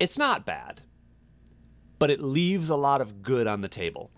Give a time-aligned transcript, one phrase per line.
[0.00, 0.82] It's not bad,
[1.98, 4.12] but it leaves a lot of good on the table.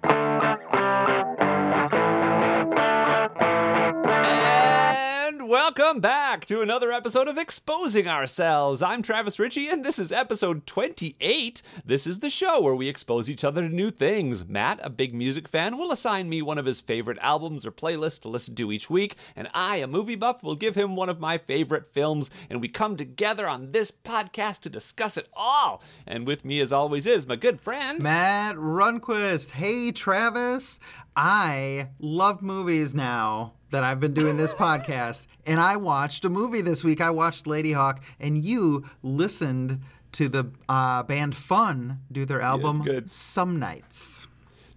[5.50, 8.82] Welcome back to another episode of Exposing Ourselves.
[8.82, 11.60] I'm Travis Ritchie, and this is episode 28.
[11.84, 14.46] This is the show where we expose each other to new things.
[14.46, 18.20] Matt, a big music fan, will assign me one of his favorite albums or playlists
[18.20, 21.18] to listen to each week, and I, a movie buff, will give him one of
[21.18, 25.82] my favorite films, and we come together on this podcast to discuss it all.
[26.06, 28.00] And with me, as always, is my good friend.
[28.00, 29.50] Matt Runquist.
[29.50, 30.78] Hey, Travis.
[31.16, 36.60] I love movies now that I've been doing this podcast, and I watched a movie
[36.60, 37.00] this week.
[37.00, 39.80] I watched Ladyhawke, and you listened
[40.12, 43.10] to the uh, band Fun do their album good.
[43.10, 44.26] Some Nights.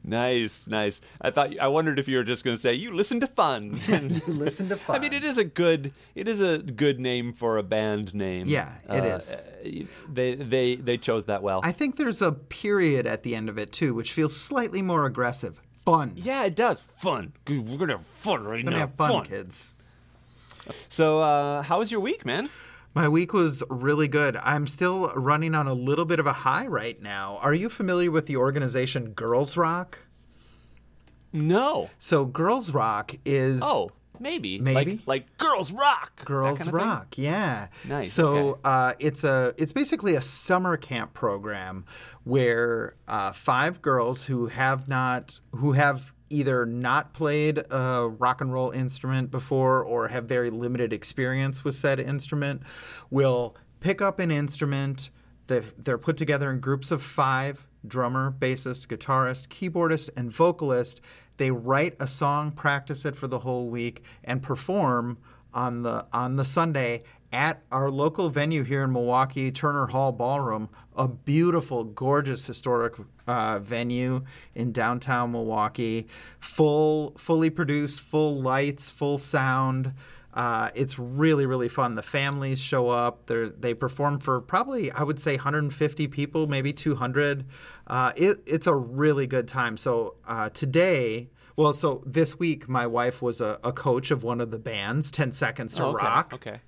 [0.06, 1.00] Nice, nice.
[1.22, 3.80] I thought I wondered if you were just going to say you listen to fun.
[3.88, 4.98] you listen to Fun.
[4.98, 8.48] I mean, it is a good it is a good name for a band name.
[8.48, 9.32] Yeah, it Uh, is.
[9.32, 11.62] uh, They they they chose that well.
[11.64, 15.06] I think there's a period at the end of it too, which feels slightly more
[15.06, 15.62] aggressive.
[15.86, 16.14] Fun.
[16.16, 16.84] yeah, it does.
[16.98, 17.34] Fun.
[17.48, 18.72] We're gonna have fun right now.
[18.72, 18.80] We're gonna now.
[18.80, 19.74] have fun, kids.
[20.90, 22.50] So, uh, how was your week, man?
[22.94, 24.38] My week was really good.
[24.38, 27.38] I'm still running on a little bit of a high right now.
[27.42, 29.98] Are you familiar with the organization Girls Rock?
[31.34, 31.90] No.
[32.00, 33.92] So Girls Rock is Oh,
[34.24, 34.58] maybe.
[34.58, 34.92] Maybe?
[35.06, 36.26] Like, like girls rock.
[36.26, 36.88] Girls kind of thing?
[36.88, 37.68] Rock, yeah.
[37.88, 38.60] Nice, So okay.
[38.64, 41.86] uh, it's a it's basically a summer camp program
[42.24, 48.52] where uh, five girls who have not who have either not played a rock and
[48.52, 52.64] roll instrument before or have very limited experience with said instrument
[53.12, 55.10] will pick up an instrument.
[55.46, 61.02] They've, they're put together in groups of five drummer, bassist, guitarist, keyboardist, and vocalist.
[61.38, 65.18] They write a song, practice it for the whole week, and perform
[65.54, 70.70] on the on the Sunday at our local venue here in Milwaukee, Turner Hall Ballroom,
[70.96, 72.94] a beautiful, gorgeous historic
[73.28, 74.24] uh, venue
[74.54, 76.08] in downtown Milwaukee,
[76.40, 79.92] full, fully produced, full lights, full sound.
[80.34, 81.96] Uh, it's really, really fun.
[81.96, 83.28] The families show up.
[83.28, 87.46] They they perform for probably, I would say, 150 people, maybe 200.
[87.88, 89.78] Uh, it, it's a really good time.
[89.78, 94.42] So uh, today, well, so this week, my wife was a, a coach of one
[94.42, 96.34] of the bands, 10 Seconds to Oh, okay, Rock.
[96.34, 96.60] Okay.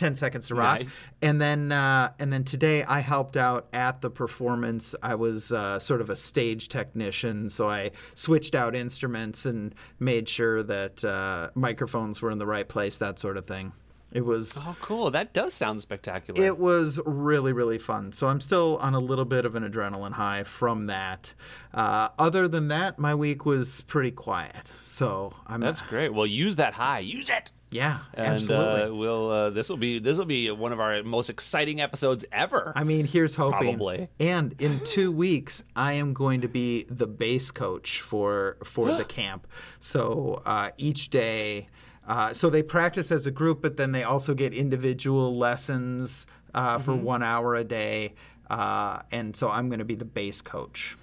[0.00, 1.04] 10 seconds to rock Nice.
[1.22, 5.78] and then uh, and then today i helped out at the performance i was uh,
[5.78, 11.50] sort of a stage technician so i switched out instruments and made sure that uh,
[11.54, 13.72] microphones were in the right place that sort of thing
[14.12, 15.08] it was Oh, cool.
[15.12, 16.42] That does sound spectacular.
[16.42, 20.12] it was really really fun so i'm still on a little bit of an adrenaline
[20.12, 21.32] high from that
[21.74, 26.12] uh, other than that my week was pretty quiet so i'm That's great.
[26.14, 27.00] Well, use that high.
[27.00, 27.52] Use it.
[27.70, 31.02] Yeah And absolutely uh, we'll uh, this will be this will be one of our
[31.02, 32.72] most exciting episodes ever.
[32.74, 33.76] I mean, here's hoping.
[33.78, 34.08] Probably.
[34.18, 39.04] And in two weeks, I am going to be the bass coach for for the
[39.20, 39.46] camp.
[39.80, 41.68] So uh, each day,
[42.08, 46.78] uh, so they practice as a group, but then they also get individual lessons uh,
[46.78, 47.04] for Mm-hmm.
[47.04, 48.14] one hour a day.
[48.50, 50.96] Uh, and so I'm going to be the bass coach.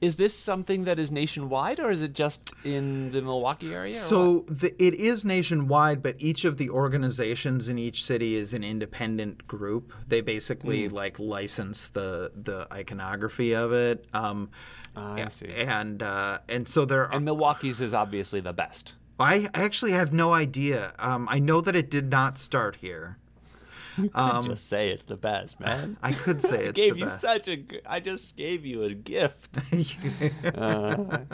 [0.00, 3.94] Is this something that is nationwide, or is it just in the Milwaukee area?
[3.96, 8.62] So the, it is nationwide, but each of the organizations in each city is an
[8.62, 9.92] independent group.
[10.06, 10.94] They basically Hmm.
[10.94, 14.06] like license the the iconography of it.
[14.14, 14.50] Um,
[14.96, 15.46] Ah, I see.
[15.48, 17.06] and uh, and so there.
[17.06, 18.94] Are, And Milwaukee's is obviously the best.
[19.20, 20.92] I actually have no idea.
[21.00, 23.16] Um, I know that it did not start here.
[24.14, 25.98] Um, just say it's the best, man.
[26.02, 27.20] I could say it's I gave the you best.
[27.20, 27.64] such a.
[27.86, 29.58] I just gave you a gift.
[30.54, 31.24] Uh,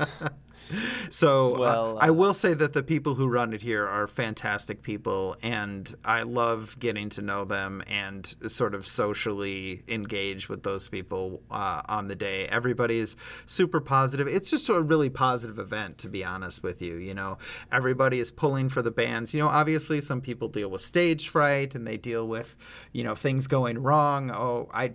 [1.10, 4.06] so uh, Well, I uh, will say that the people who run it here are
[4.06, 10.62] fantastic people, and I love getting to know them and sort of socially engage with
[10.62, 12.46] those people uh, on the day.
[12.46, 13.16] Everybody is
[13.46, 14.28] super positive.
[14.28, 16.96] It's just a really positive event, to be honest with you.
[16.96, 17.38] You know,
[17.72, 19.34] everybody is pulling for the bands.
[19.34, 22.54] You know, obviously some people deal with stage fright and they deal with,
[22.92, 24.30] you know, things going wrong.
[24.30, 24.92] Oh, I,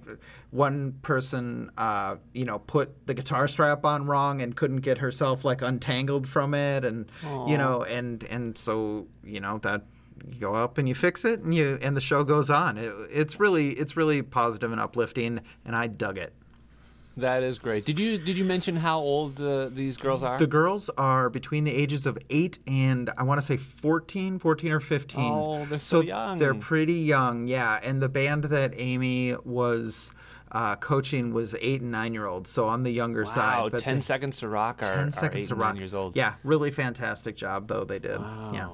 [0.52, 5.46] one person, uh, you know, put the guitar strap on wrong and couldn't get herself
[5.46, 7.12] like untangled from it, and
[7.48, 9.84] you know, and and so you know that
[10.28, 12.78] you go up and you fix it and you and the show goes on.
[12.78, 16.34] It, it's really it's really positive and uplifting, and I dug it.
[17.18, 17.86] that is great.
[17.86, 20.40] Did you did you mention how old uh, these girls are?
[20.40, 24.72] The girls are between the ages of 8 and I want to say 14, 14
[24.72, 25.19] or 15.
[25.19, 26.40] Oh, they're so young.
[26.40, 27.80] They're pretty young, yeah.
[27.84, 30.12] And the band that Amy was
[30.51, 33.72] uh, coaching was 8 and 9 year olds, so on the younger wow, side.
[33.72, 35.74] But ten they- seconds to rock are, 10 are seconds eight to rock.
[35.74, 36.16] nine years old.
[36.16, 38.19] Yeah, really fantastic job though they did.
[38.19, 38.51] Wow.
[38.54, 38.69] Yeah.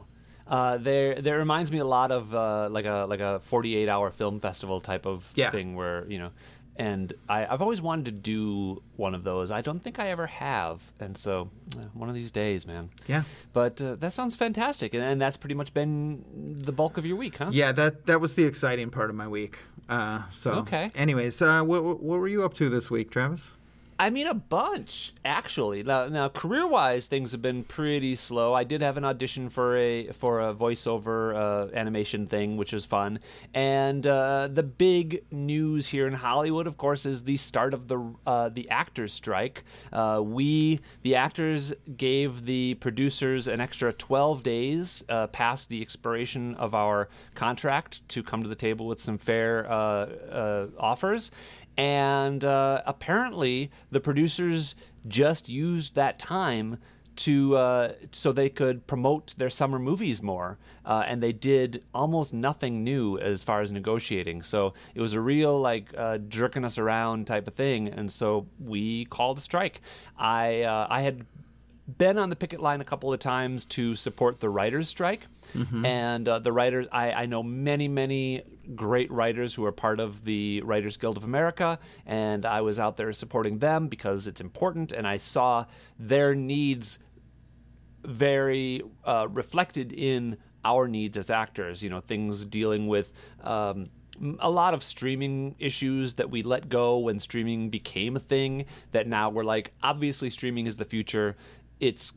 [0.47, 4.11] Uh, there, there reminds me a lot of uh, like a like a 48 hour
[4.11, 5.49] film festival type of Yeah.
[5.51, 6.29] thing where you know
[6.77, 9.51] and I, I've always wanted to do one of those.
[9.51, 12.89] I don't think I ever have, and so uh, one of these days, man.
[13.07, 13.23] Yeah.
[13.53, 16.23] But uh, that sounds fantastic, and, and that's pretty much been
[16.65, 17.49] the bulk of your week, huh?
[17.51, 19.57] Yeah, that that was the exciting part of my week.
[19.87, 20.91] Uh, so, Okay.
[20.95, 23.51] Anyways, uh, what what were you up to this week, Travis?
[23.97, 25.81] I mean, a bunch actually.
[25.83, 28.53] Now, now career-wise, things have been pretty slow.
[28.53, 32.85] I did have an audition for a for a voiceover uh, animation thing, which was
[32.85, 33.19] fun.
[33.53, 38.13] And uh, the big news here in Hollywood, of course, is the start of the
[38.27, 39.63] uh, the actors' strike.
[39.93, 46.53] Uh, we, the actors, gave the producers an extra 12 days uh, past the expiration
[46.55, 51.31] of our contract to come to the table with some fair uh, offers
[51.77, 54.75] and uh, apparently the producers
[55.07, 56.77] just used that time
[57.15, 62.33] to uh, so they could promote their summer movies more, uh, and they did almost
[62.33, 64.43] nothing new as far as negotiating.
[64.43, 68.45] So it was a real like uh, jerking us around type of thing, and so
[68.63, 69.81] we called a strike.
[70.17, 71.25] I uh, I had
[71.87, 75.27] been on the picket line a couple of times to support the writers' strike.
[75.85, 78.43] And uh, the writers, I, I know many, many
[78.73, 82.97] great writers who are part of the Writers Guild of America, and I was out
[82.97, 85.65] there supporting them because it's important, and I saw
[85.99, 86.97] their needs
[88.03, 91.83] very uh, reflected in our needs as actors.
[91.83, 93.89] You know, things dealing with um,
[94.39, 98.65] a lot of streaming issues that we let go when streaming became a thing.
[98.91, 101.35] That now we're like, obviously, streaming is the future.
[101.79, 102.13] It's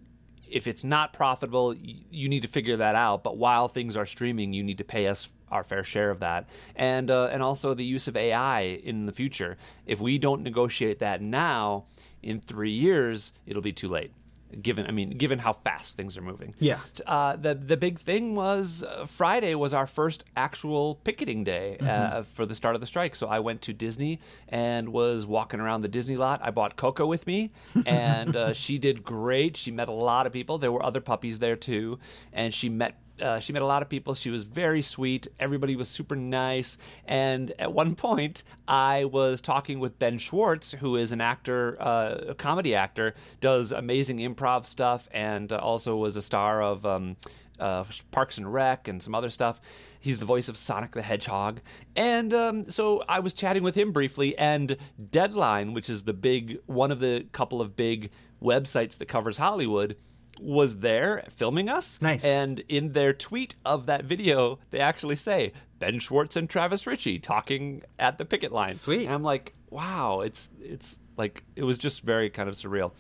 [0.51, 3.23] if it's not profitable, you need to figure that out.
[3.23, 6.49] But while things are streaming, you need to pay us our fair share of that,
[6.77, 9.57] and uh, and also the use of AI in the future.
[9.87, 11.85] If we don't negotiate that now,
[12.23, 14.13] in three years, it'll be too late.
[14.63, 16.55] Given, I mean, given how fast things are moving.
[16.59, 16.81] Yeah.
[17.07, 22.23] Uh, the the big thing was uh, Friday was our first actual picketing day uh,
[22.23, 23.15] for the start of the strike.
[23.15, 26.41] So I went to Disney and was walking around the Disney lot.
[26.43, 27.51] I bought Coco with me,
[27.87, 29.57] and uh, she did great.
[29.57, 30.59] She met a lot of people.
[30.59, 31.99] There were other puppies there too,
[32.33, 34.15] and she met uh, she met a lot of people.
[34.15, 35.29] She was very sweet.
[35.41, 36.79] Everybody was super nice.
[37.07, 42.17] And at one point, I was talking with Ben Schwartz, who is an actor, uh,
[42.29, 47.17] a comedy actor, does amazing improv stuff, and uh, also was a star of um,
[47.59, 49.61] uh, Parks and Rec and some other stuff.
[50.01, 51.61] He's the voice of Sonic the Hedgehog.
[51.97, 54.77] And um, so I was chatting with him briefly, and
[55.11, 58.11] Deadline, which is the big one of the couple of big
[58.43, 59.97] websites that covers Hollywood,
[60.41, 61.99] was there filming us.
[62.01, 62.25] Nice.
[62.25, 67.19] And in their tweet of that video, they actually say Ben Schwartz and Travis Ritchie
[67.19, 68.75] talking at the picket line.
[68.75, 69.05] Sweet.
[69.05, 72.93] And I'm like, wow, it's it's like it was just very kind of surreal.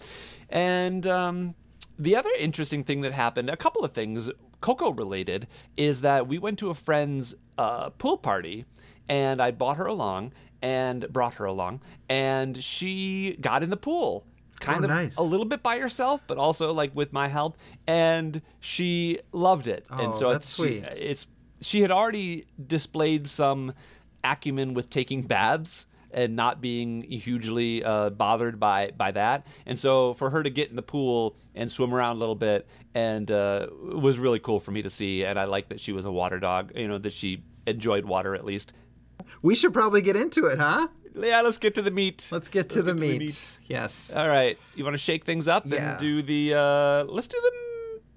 [0.51, 1.55] And um,
[1.99, 4.31] the other interesting thing that happened, a couple of things,
[4.61, 5.47] Coco related,
[5.77, 8.65] is that we went to a friend's uh, pool party,
[9.09, 10.33] and I bought her along
[10.63, 14.27] and brought her along, and she got in the pool.
[14.61, 15.17] Kind Oh, of nice.
[15.17, 17.57] a little bit by herself, but also like with my help,
[17.87, 19.87] and she loved it.
[19.91, 20.85] and Oh, so that's it's, sweet.
[20.85, 21.27] She, it's
[21.61, 23.73] she had already displayed some
[24.25, 29.47] acumen with taking baths and not being hugely uh, bothered by by that.
[29.67, 32.67] And so for her to get in the pool and swim around a little bit
[32.95, 35.25] and uh, was really cool for me to see.
[35.25, 36.73] And I like that she was a water dog.
[36.75, 38.73] You know that she enjoyed water at least.
[39.43, 40.89] We should probably get into it, huh?
[41.15, 42.29] Yeah, let's get to the meat.
[42.31, 43.19] Let's get to, the, get to the meat.
[43.21, 43.59] meat.
[43.67, 44.13] Yes.
[44.15, 45.93] All right, you want to shake things up Yeah.
[45.93, 46.55] and do the?
[46.55, 47.39] Uh, let's do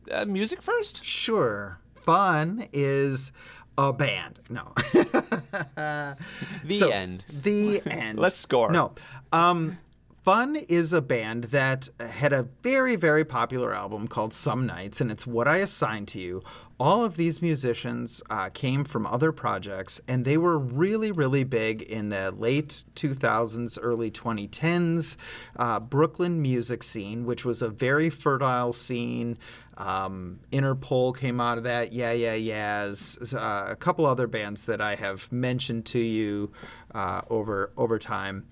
[0.08, 1.03] the uh, music first.
[1.03, 1.80] Sure.
[1.96, 3.32] Fun is
[3.77, 4.39] a band.
[4.50, 4.74] No.
[6.63, 7.25] The So, end.
[7.44, 8.20] The end.
[8.25, 8.72] Let's score.
[8.72, 8.91] No.
[9.32, 9.77] Um,
[10.24, 15.10] Fun is a band that had a very, very popular album called Some Nights, and
[15.10, 16.44] it's what I assigned to you.
[16.80, 21.82] All of these musicians uh, came from other projects, and they were really, really big
[21.82, 25.16] in the late 2000s, early 2010s
[25.56, 29.40] uh, Brooklyn music scene, which was a very fertile scene.
[29.78, 31.94] Um, Interpol came out of that.
[31.94, 33.34] Yeah Yeah Yeahs.
[33.34, 36.51] Uh, a couple other bands that I have mentioned to you
[36.94, 38.46] uh, over over time.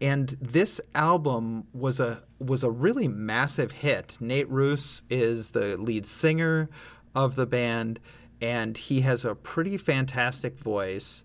[0.00, 4.16] And this album was a was a really massive hit.
[4.20, 6.68] Nate Ruess is the lead singer
[7.14, 7.98] of the band,
[8.42, 11.24] and he has a pretty fantastic voice.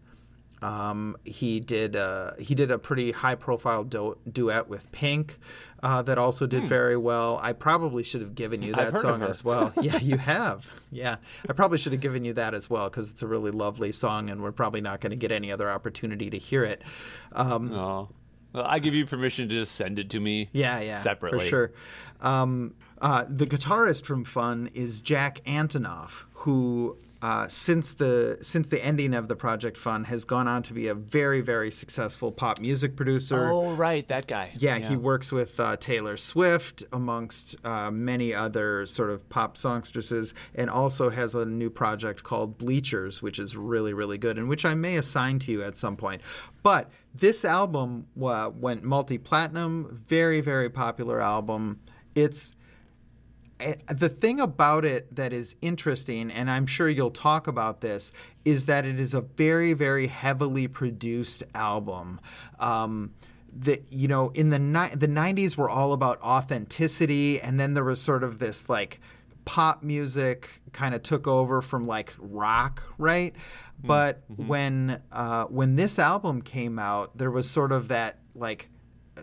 [0.62, 5.40] Um, he did uh, he did a pretty high profile du- duet with Pink
[5.84, 7.40] uh, that also did very well.
[7.42, 8.80] I probably should have given you Hmm.
[8.80, 9.74] That song as well.
[9.82, 10.66] yeah, you have.
[10.92, 11.16] Yeah,
[11.50, 14.30] I probably should have given you that as well because it's a really lovely song,
[14.30, 16.84] and we're probably not going to get any other opportunity to hear it.
[17.34, 17.72] Um,
[18.54, 20.50] well, I give you permission to just send it to me.
[20.54, 21.40] yeah, yeah, Separately.
[21.40, 21.72] for sure.
[22.22, 28.84] Um, uh, the guitarist from Fun is Jack Antonoff, who uh, since the since the
[28.84, 32.60] ending of the Project Fun has gone on to be a very very successful pop
[32.60, 33.50] music producer.
[33.50, 34.52] Oh, right, that guy.
[34.58, 40.34] Yeah, he works with uh, Taylor Swift, amongst uh, many other sort of pop songstresses,
[40.56, 44.66] and also has a new project called Bleachers, which is really, really good, and which
[44.66, 46.22] I may assign to you at some point.
[46.64, 51.80] But this album uh, went multi platinum, very, very popular album.
[52.16, 52.54] It's
[53.90, 58.12] the thing about it that is interesting, and I'm sure you'll talk about this,
[58.46, 62.20] is that it is a very, very heavily produced album.
[62.60, 63.12] Um,
[63.60, 67.84] that you know, in the ni- the '90s were all about authenticity, and then there
[67.84, 69.00] was sort of this like
[69.46, 73.36] pop music kind of took over from like rock, right?
[73.84, 74.48] But Mm-hmm.
[74.48, 78.70] when uh, when this album came out, there was sort of that like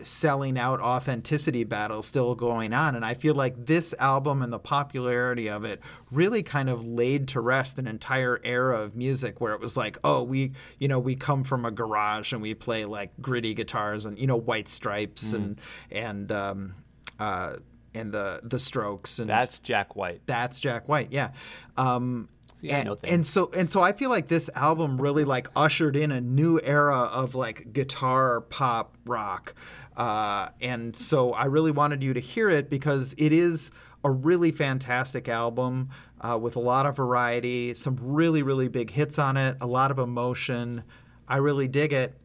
[0.03, 4.59] selling out authenticity battle still going on and i feel like this album and the
[4.59, 5.81] popularity of it
[6.11, 9.97] really kind of laid to rest an entire era of music where it was like
[10.03, 14.05] oh we you know we come from a garage and we play like gritty guitars
[14.05, 15.59] and you know white stripes and
[15.91, 16.73] and um
[17.19, 17.55] uh
[17.95, 20.21] and the the strokes and That's Jack White.
[20.27, 21.31] that's Jack White, yeah.
[21.77, 22.29] Um,
[22.61, 23.13] Yeah, I and, know things.
[23.13, 26.59] and so and so I feel like this album really like ushered in a new
[26.61, 29.53] era of like guitar pop rock.
[29.95, 33.71] Uh, and so I really wanted you to hear it because it is
[34.03, 35.89] a really fantastic album
[36.21, 39.91] uh, with a lot of variety, some really really big hits on it, a lot
[39.91, 40.83] of emotion.
[41.27, 42.15] I really dig it.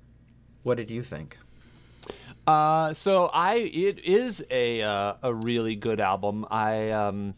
[0.62, 1.36] What did you think?
[2.46, 6.46] Uh, so I it is a uh, a really good album.
[6.50, 7.34] I um,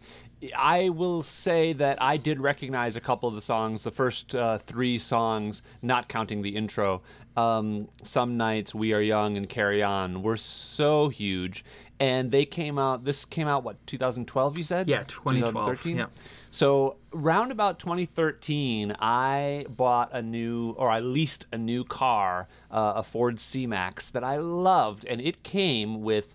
[0.54, 3.82] I will say that I did recognize a couple of the songs.
[3.82, 7.02] The first uh, three songs, not counting the intro,
[7.36, 11.64] um, "Some Nights," "We Are Young," and "Carry On," were so huge,
[12.00, 13.04] and they came out.
[13.04, 14.58] This came out what 2012?
[14.58, 14.88] You said?
[14.88, 15.96] Yeah, 2012, 2013?
[15.96, 16.06] yeah.
[16.50, 22.94] So round about 2013, I bought a new, or I leased a new car, uh,
[22.96, 26.34] a Ford C-Max that I loved, and it came with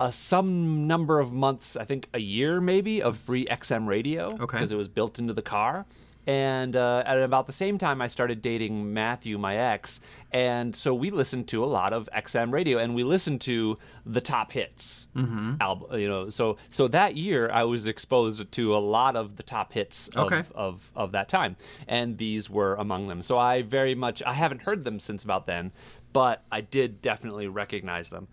[0.00, 4.44] a some number of months, I think a year maybe, of free XM radio Okay.
[4.58, 5.86] because it was built into the car.
[6.26, 9.98] And uh, at about the same time, I started dating Matthew, my ex,
[10.30, 14.20] and so we listened to a lot of XM radio, and we listened to the
[14.20, 15.54] top hits Mm-hmm.
[15.62, 15.98] album.
[15.98, 19.72] You know, so so that year I was exposed to a lot of the top
[19.72, 20.42] hits of, Okay.
[20.54, 23.22] of of that time, and these were among them.
[23.22, 25.72] So I very much I haven't heard them since about then,
[26.12, 28.28] but I did definitely recognize them.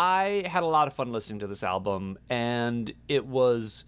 [0.00, 3.84] I had a lot of fun listening to this album, and it was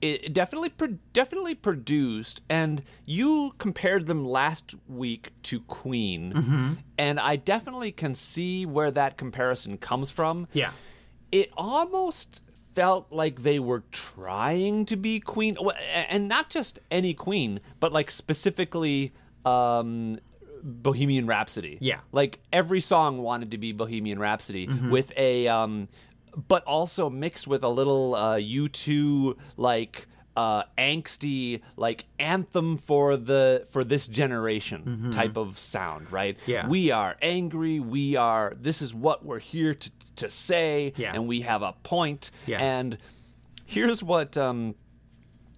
[0.00, 0.70] it definitely
[1.12, 6.72] definitely produced and you compared them last week to Queen Mm-hmm.
[6.98, 10.70] and I definitely can see where that comparison comes from Yeah.
[11.32, 12.42] it almost
[12.76, 15.56] felt like they were trying to be Queen
[16.08, 19.12] and not just any Queen but like specifically
[19.44, 20.20] um
[20.68, 21.78] Bohemian Rhapsody.
[21.80, 22.00] Yeah.
[22.12, 25.88] Like every song wanted to be Bohemian Rhapsody with a um
[26.46, 30.06] but also mixed with a little uh U2 like
[30.36, 36.36] uh angsty like anthem for the for this generation type of sound, right?
[36.46, 36.68] Yeah.
[36.68, 41.12] We are angry, we are this is what we're here to to say Yeah.
[41.14, 42.58] and we have a point Yeah.
[42.60, 42.98] and
[43.64, 44.74] here's what um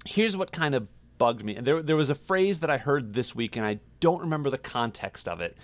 [0.06, 0.86] here's what kind of
[1.18, 1.56] bugged me.
[1.56, 4.50] And there there was a phrase that I heard this week and I don't remember
[4.50, 5.56] the context of it.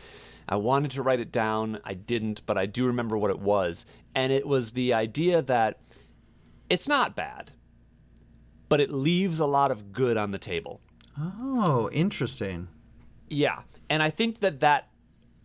[0.49, 3.85] I wanted to write it down, I didn't, but I do remember what it was.
[4.15, 5.81] And it was the idea that
[6.71, 7.51] it's not bad,
[8.69, 10.81] but it leaves a lot of good on the table.
[11.19, 12.69] Oh, interesting.
[13.29, 14.89] Yeah, and I think that that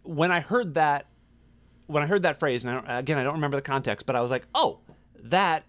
[0.03, 1.07] when I heard that
[1.87, 4.21] when I heard that phrase, and I again I don't remember the context, but I
[4.21, 4.79] was like, oh,
[5.23, 5.63] that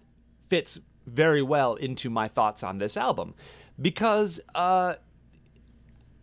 [0.49, 3.33] fits very well into my thoughts on this album
[3.81, 4.95] because uh,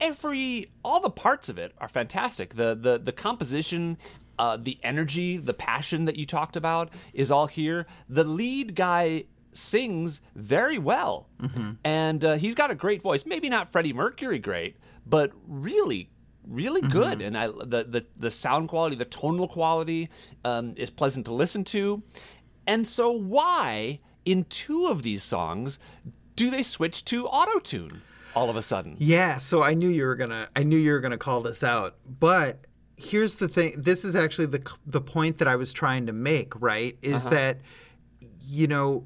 [0.00, 2.54] every all the parts of it are fantastic.
[2.54, 3.99] The the the composition.
[4.38, 7.87] Uh, the energy, the passion that you talked about is all here.
[8.09, 11.28] The lead guy sings very well,
[11.85, 13.26] and uh, he's got a great voice.
[13.26, 16.09] Maybe not Freddie Mercury great, but really,
[16.47, 17.21] really good.
[17.21, 20.09] And I the, the the sound quality, the tonal quality
[20.47, 22.02] um, is pleasant to listen to.
[22.66, 25.78] And so, why in two of these songs
[26.37, 28.00] do they switch to auto tune
[28.35, 28.97] all of a sudden?
[28.99, 30.49] Yeah, so I knew you were gonna.
[30.57, 31.97] I knew you were gonna call this out.
[32.21, 32.65] But
[32.97, 33.75] here's the thing.
[33.77, 36.53] This is actually the the point that I was trying to make.
[36.61, 37.31] Right, is Uh-huh.
[37.31, 37.61] that
[38.43, 39.05] you know.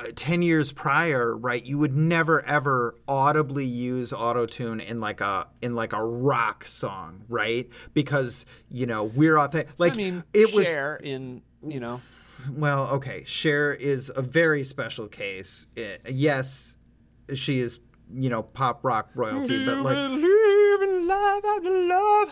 [0.00, 5.46] uh, 10 years prior right you would never ever audibly use autotune in like a
[5.60, 10.52] in like a rock song right because you know we're authentic like I mean, it
[10.54, 12.00] was Cher in you know.
[12.50, 13.22] well, okay.
[13.26, 15.66] Cher is a very special case.
[15.76, 16.76] Uh, yes,
[17.34, 17.78] she is
[18.14, 22.28] you know pop rock royalty, but like believe in love after love.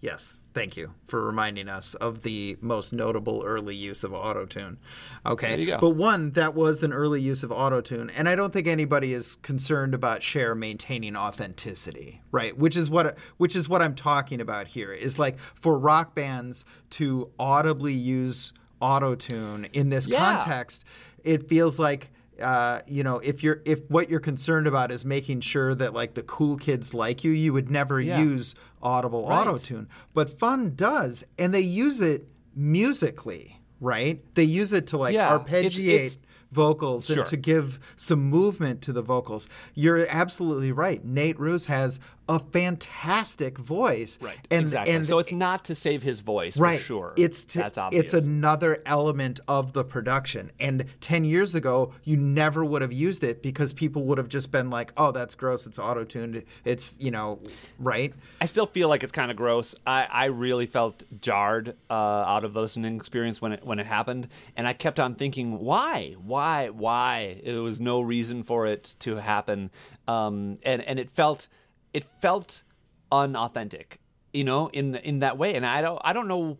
[0.00, 4.76] Yes, thank you for reminding us of the most notable early use of autotune.
[5.24, 5.78] Okay, There you go.
[5.80, 9.36] but one that was an early use of autotune, and I don't think anybody is
[9.36, 12.54] concerned about Cher maintaining authenticity, right?
[12.58, 14.92] Which is what which is what I'm talking about here.
[14.92, 20.18] Is like for rock bands to audibly use autotune in this Yeah.
[20.18, 20.84] context,
[21.22, 22.10] it feels like
[22.40, 26.14] uh, you know, if you're if what you're concerned about is making sure that like
[26.14, 28.20] the cool kids like you, you would never Yeah.
[28.20, 29.40] use audible Right.
[29.46, 29.88] auto tune.
[30.14, 34.22] But Fun does, and they use it musically, right?
[34.34, 36.18] They use it to like Yeah, it's- arpeggiate it's-
[36.52, 37.18] vocals Sure.
[37.18, 39.48] and to give some movement to the vocals.
[39.74, 41.04] You're absolutely right.
[41.04, 41.98] Nate Roos has
[42.28, 44.18] a fantastic voice.
[44.20, 44.38] Right.
[44.50, 44.94] And, exactly.
[44.94, 46.80] And so it's not to save his voice, right.
[46.80, 47.14] for sure.
[47.16, 48.04] It's to, That's obvious.
[48.04, 50.50] It's another element of the production.
[50.60, 54.50] And ten years ago, you never would have used it because people would have just
[54.50, 55.66] been like, "Oh, that's gross.
[55.66, 56.42] It's auto tuned.
[56.64, 57.38] It's you know,
[57.78, 59.74] right." I still feel like it's kind of gross.
[59.86, 63.86] I, I really felt jarred uh, out of the listening experience when it when it
[63.86, 67.40] happened, and I kept on thinking, why, why, why?
[67.44, 69.70] There was no reason for it to happen,
[70.08, 71.48] um, and and it felt
[71.94, 72.62] it felt
[73.10, 73.98] unauthentic,
[74.32, 75.54] you know, in in that way.
[75.54, 76.58] And I don't I don't know.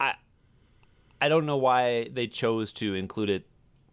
[0.00, 0.14] I
[1.20, 3.46] I don't know why they chose to include it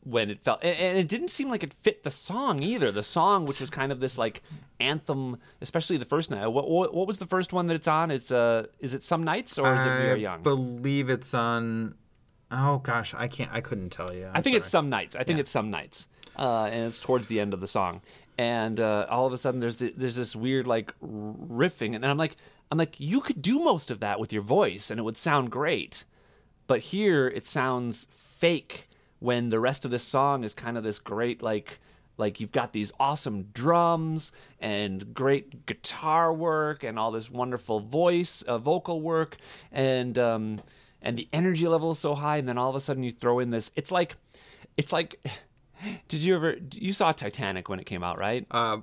[0.06, 3.02] when it felt and, and it didn't seem like it fit the song either the
[3.02, 4.44] song which was kind of this like
[4.82, 8.12] anthem especially the first night what, what, what was the first one that it's on
[8.12, 11.34] it's uh is it some nights or is it we are young I believe it's
[11.34, 11.96] on.
[12.52, 13.50] Oh gosh, I can't.
[13.54, 14.30] I couldn't tell you.
[14.34, 15.42] i think it's some nights i think Yeah.
[15.44, 18.02] it's some nights uh and it's towards the end of the song
[18.38, 22.18] and uh all of a sudden there's th- there's this weird like riffing and i'm
[22.18, 22.36] like
[22.72, 25.52] i'm like you could do most of that with your voice and it would sound
[25.52, 26.04] great.
[26.66, 28.08] But here it sounds
[28.40, 31.80] fake when the rest of this song is kind of this great like
[32.18, 38.42] like you've got these awesome drums and great guitar work and all this wonderful voice
[38.44, 39.38] uh, vocal work
[39.72, 40.62] and um
[41.02, 43.40] and the energy level is so high and then all of a sudden you throw
[43.40, 44.16] in this it's like
[44.78, 45.20] it's like
[46.08, 48.78] did you ever you saw titanic when it came out right Uh,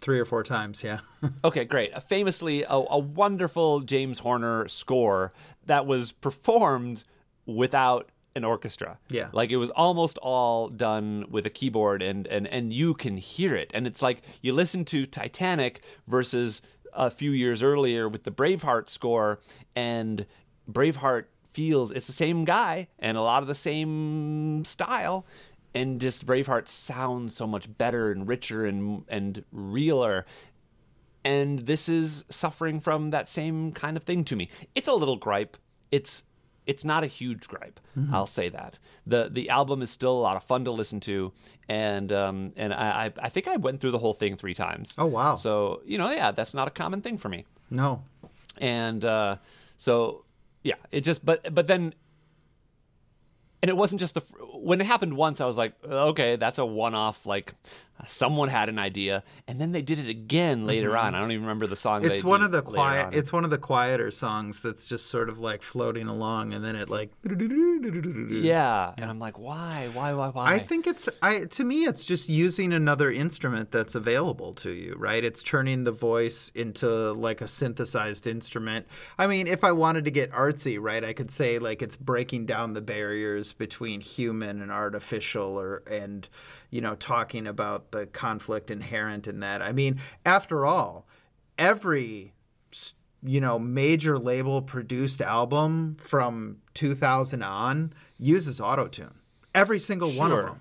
[0.00, 0.82] three or four times.
[0.82, 1.00] Yeah.
[1.44, 1.92] Okay, great.
[1.92, 5.32] Uh, Famously, a, a wonderful James Horner score
[5.66, 7.04] that was performed
[7.44, 8.96] without an orchestra.
[9.10, 9.28] Yeah.
[9.32, 13.54] Like it was almost all done with a keyboard and and and you can hear
[13.56, 13.70] it.
[13.74, 16.62] And it's like you listen to Titanic versus
[16.94, 19.40] a few years earlier with the Braveheart score
[19.76, 20.24] and
[20.72, 25.26] Braveheart feels it's the same guy and a lot of the same style
[25.74, 30.26] and just Braveheart sounds so much better and richer and and realer
[31.24, 34.48] and this is suffering from that same kind of thing to me.
[34.74, 35.56] It's a little gripe.
[35.90, 36.24] It's
[36.66, 37.80] it's not a huge gripe.
[38.12, 38.78] I'll say that.
[39.06, 41.32] the The album is still a lot of fun to listen to,
[41.68, 44.94] and um, and I I I think I went through the whole thing three times.
[44.96, 45.34] Oh wow.
[45.34, 47.44] So you know, yeah, that's not a common thing for me.
[47.70, 48.02] no.
[48.58, 49.36] And uh,
[49.76, 50.24] so
[50.62, 51.94] yeah, it just but but then.
[53.62, 54.20] And it wasn't just the
[54.54, 55.40] when it happened once.
[55.40, 57.26] I was like, okay, that's a one-off.
[57.26, 57.54] Like,
[58.06, 61.14] someone had an idea, and then they did it again later on.
[61.14, 62.02] I don't even remember the song.
[62.02, 62.12] Mm-hmm.
[62.12, 63.06] It's one of the quiet.
[63.06, 63.14] on.
[63.14, 66.76] It's one of the quieter songs that's just sort of like floating along, and then
[66.76, 67.10] it like.
[67.24, 68.94] Yeah.
[68.96, 69.90] And I'm like, why?
[69.92, 70.54] Why, why, why?
[70.54, 74.94] I think it's I to me it's just using another instrument that's available to you,
[74.96, 75.22] right?
[75.22, 78.86] It's turning the voice into like a synthesized instrument.
[79.18, 82.46] I mean, if I wanted to get artsy, right, I could say like it's breaking
[82.46, 86.28] down the barriers between human and artificial or and
[86.70, 89.60] you know, talking about the conflict inherent in that.
[89.62, 91.06] I mean, after all,
[91.58, 92.32] every
[93.22, 99.12] you know major label produced album from 2000 on uses autotune
[99.54, 100.60] every single one of them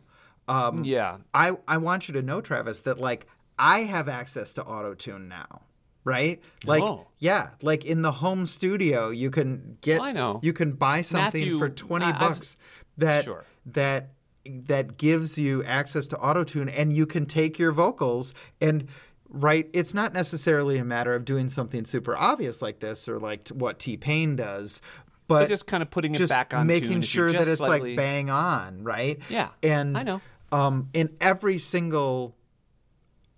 [0.49, 1.17] um, yeah.
[1.33, 5.61] I, I want you to know travis that like i have access to autotune now
[6.03, 7.07] right like Oh.
[7.19, 10.39] yeah like in the home studio you can get I know.
[10.43, 12.57] you can buy something Matthew, for 20 I- bucks
[12.97, 13.45] that Sure.
[13.67, 14.09] that
[14.45, 18.87] that gives you access to autotune and you can take your vocals and
[19.29, 23.47] right it's not necessarily a matter of doing something super obvious like this or like
[23.49, 24.81] what T-Pain does
[25.27, 27.47] but But just kind of putting it back on making tune if you're sure that
[27.47, 29.49] it's slightly- like bang on right Yeah.
[29.61, 30.21] and I know.
[30.51, 32.35] um and every single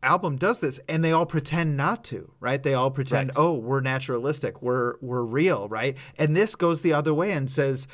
[0.03, 3.37] album does this and they all pretend not to right they all pretend Right.
[3.43, 7.85] oh we're naturalistic we're we're real right and this goes the other way and says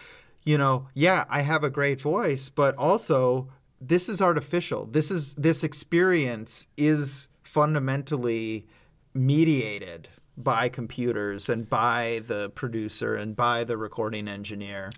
[0.47, 3.47] you know yeah i have a great voice but also
[3.81, 8.65] this is artificial this is this experience is fundamentally
[9.13, 10.07] mediated
[10.37, 14.89] by computers and by the producer and by the recording engineer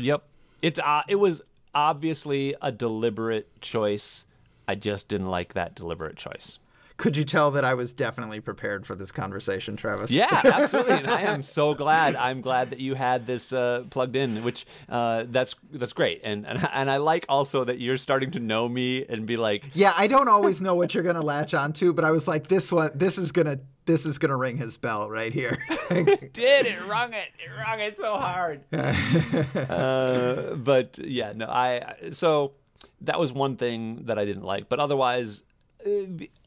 [0.00, 0.22] Yep.
[0.62, 1.42] It's uh, it was
[1.74, 4.24] obviously a deliberate choice.
[4.68, 6.58] I just didn't like that deliberate choice.
[7.00, 10.10] Could you tell that I was definitely prepared for this conversation, Travis?
[10.10, 10.92] Yeah, absolutely.
[10.96, 12.14] and I am so glad.
[12.14, 16.20] I'm glad that you had this uh, plugged in, which uh, that's that's great.
[16.24, 19.64] And, and and I like also that you're starting to know me and be like,
[19.72, 22.70] Yeah, I don't always know what you're gonna latch onto, but I was like, this
[22.70, 25.56] one, this is gonna, this is gonna ring his bell right here.
[25.88, 28.60] it did it rung it, it rung it so hard.
[28.74, 32.52] uh, but yeah, no, I so
[33.00, 35.44] that was one thing that I didn't like, but otherwise.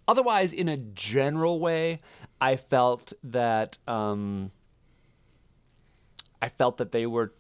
[0.08, 2.00] Otherwise, in a general way,
[2.42, 4.52] I felt that um,
[6.42, 7.32] I felt that they were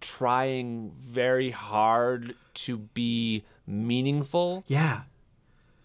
[0.00, 5.02] trying very hard to be meaningful yeah.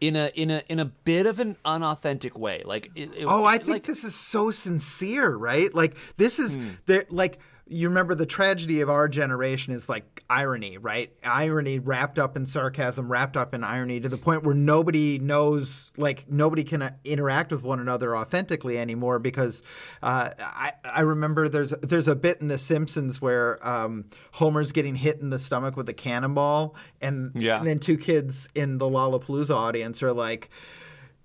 [0.01, 2.61] in a in a in a bit of an unauthentic way.
[2.65, 5.73] Like, it, it- Oh, I think like, this is so sincere, right?
[5.73, 6.69] Like this is Hmm.
[6.85, 11.11] there like you remember the tragedy of our generation is like irony, right?
[11.23, 15.91] Irony wrapped up in sarcasm, wrapped up in irony to the point where nobody knows,
[15.95, 19.17] like nobody can uh, interact with one another authentically anymore.
[19.17, 19.63] Because
[20.01, 24.95] uh, I I remember there's there's a bit in The Simpsons where um, Homer's getting
[24.95, 27.59] hit in the stomach with a cannonball, and, Yeah.
[27.59, 30.49] and then two kids in the Lollapalooza audience are like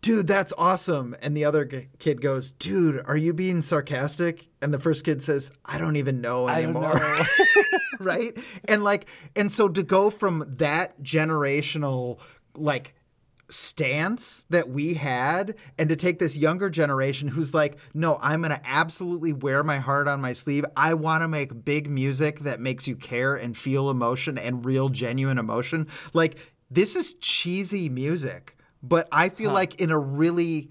[0.00, 1.16] dude, that's awesome.
[1.20, 4.48] And the other g- kid goes, dude, are you being sarcastic?
[4.62, 6.94] And the first kid says, I don't even know anymore.
[6.94, 7.24] know.
[8.00, 8.36] right?
[8.66, 9.06] And like,
[9.36, 12.18] and so to go from that generational,
[12.54, 12.94] like,
[13.50, 18.50] stance that we had and to take this younger generation who's like no i'm going
[18.50, 22.60] to absolutely wear my heart on my sleeve i want to make big music that
[22.60, 26.36] makes you care and feel emotion and real genuine emotion like
[26.70, 29.54] this is cheesy music but i feel Huh.
[29.54, 30.70] like in a really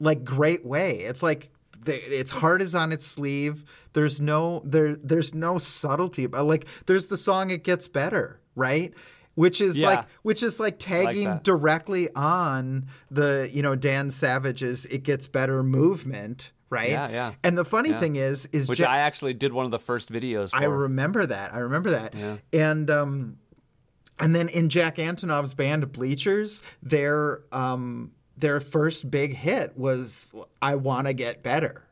[0.00, 1.50] like great way it's like
[1.84, 6.64] the, its heart is on its sleeve there's no there there's no subtlety but like
[6.86, 8.92] there's the song it gets better right
[9.34, 9.88] which is Yeah.
[9.88, 11.44] like which is like tagging that.
[11.44, 16.90] directly on the you know Dan Savage's "It Gets Better" movement, right?
[16.90, 17.32] Yeah, yeah.
[17.42, 17.98] And the funny Yeah.
[17.98, 20.58] thing is, is which I actually did one of the first videos for.
[20.58, 21.52] I remember that.
[21.52, 22.14] I remember that.
[22.14, 22.36] Yeah.
[22.52, 23.36] And um,
[24.18, 30.74] and then in Jack Antonoff's band Bleachers, their um their first big hit was "I
[30.76, 31.82] Want to Get Better."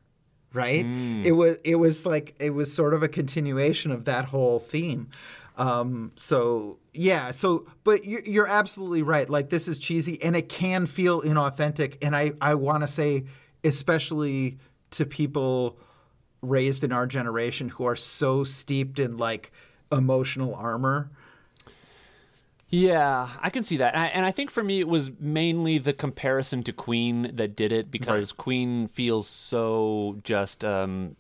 [0.53, 0.85] Right?
[0.85, 1.25] Mm.
[1.25, 5.09] It was it was like it was sort of a continuation of that whole theme.
[5.59, 9.29] Um, so yeah, so but you're, you're absolutely right.
[9.29, 11.97] Like this is cheesy and it can feel inauthentic.
[12.03, 13.25] And I I want to say,
[13.65, 14.59] especially
[14.93, 15.79] to people
[16.43, 19.53] raised in our generation who are so steeped in like
[19.91, 21.11] emotional armor.
[22.75, 23.93] Yeah, I can see that.
[23.93, 27.55] And I, and I think for me, it was mainly the comparison to Queen that
[27.55, 31.15] did it because Queen feels so just um,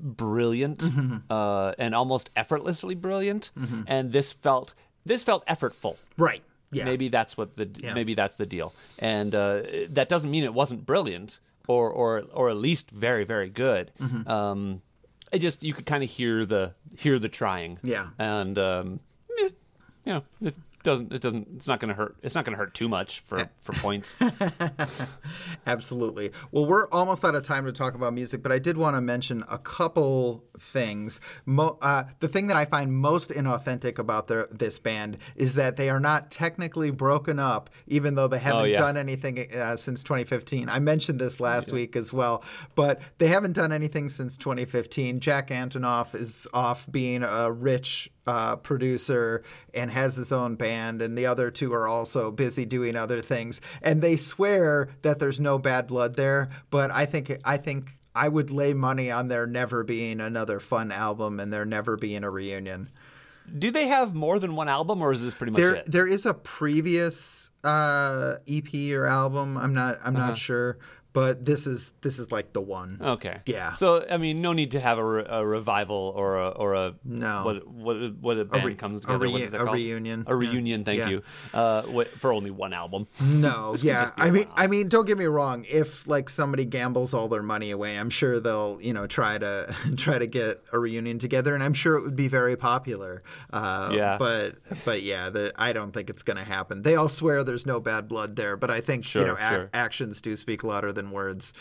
[0.00, 1.16] brilliant Mm-hmm.
[1.28, 3.50] uh, and almost effortlessly brilliant.
[3.88, 5.96] And this felt this felt effortful.
[6.16, 6.42] Right.
[6.70, 6.84] Yeah.
[6.84, 7.94] Maybe that's what the Yeah.
[7.94, 8.72] maybe that's the deal.
[9.00, 13.48] And uh, that doesn't mean it wasn't brilliant or or or at least very very
[13.50, 13.90] good.
[14.00, 14.28] Mm-hmm.
[14.30, 14.82] Um,
[15.32, 17.78] it just you could kind of hear the hear the trying.
[17.82, 18.06] Yeah.
[18.20, 19.54] And um, it,
[20.04, 22.58] you know it doesn't it doesn't it's not going to hurt it's not going to
[22.58, 24.16] hurt too much for for points.
[25.66, 26.32] Absolutely.
[26.50, 29.00] Well, we're almost out of time to talk about music, but I did want to
[29.00, 31.20] mention a couple things.
[31.46, 35.76] Mo- uh, the thing that I find most inauthentic about their, this band is that
[35.76, 38.78] they are not technically broken up, even though they haven't Oh, yeah.
[38.78, 40.68] done anything uh, since 2015.
[40.68, 42.42] I mentioned this last week as well,
[42.74, 45.20] but they haven't done anything since 2015.
[45.20, 49.42] Jack Antonoff is off being a rich uh, producer
[49.74, 53.60] and has his own band, and the other two are also busy doing other things.
[53.82, 58.28] And they swear that there's no bad blood there, but I think I think I
[58.28, 62.30] would lay money on there never being another fun album and there never being a
[62.30, 62.90] reunion.
[63.58, 65.90] Do they have more than one album, or is this pretty much There it?
[65.90, 69.56] there is a previous uh, EP or album.
[69.56, 70.28] I'm not I'm Uh-huh.
[70.28, 70.78] not sure,
[71.12, 72.98] but this is this is like the one.
[73.00, 73.40] Okay.
[73.46, 73.74] Yeah.
[73.74, 76.94] So I mean, no need to have a, re- a revival or a or a
[77.04, 77.42] No.
[77.44, 79.28] what what what a band re- comes a together.
[79.30, 80.24] what reu- a reunion.
[80.26, 80.36] A Yeah.
[80.36, 80.84] reunion.
[80.84, 81.08] Thank Yeah.
[81.10, 81.22] you.
[81.52, 83.06] Uh, wh- for only one album.
[83.22, 84.10] No, yeah.
[84.16, 84.46] a I mean.
[84.54, 85.64] I mean, don't get me wrong.
[85.68, 89.74] If like somebody gambles all their money away, I'm sure they'll, you know, try to
[89.96, 93.22] try to get a reunion together, and I'm sure it would be very popular.
[93.52, 94.16] Uh, Yeah.
[94.18, 96.82] But but yeah, the, I don't think it's going to happen.
[96.82, 99.70] They all swear there's no bad blood there, but I think Sure, you know, sure.
[99.74, 101.52] actions do speak louder than words.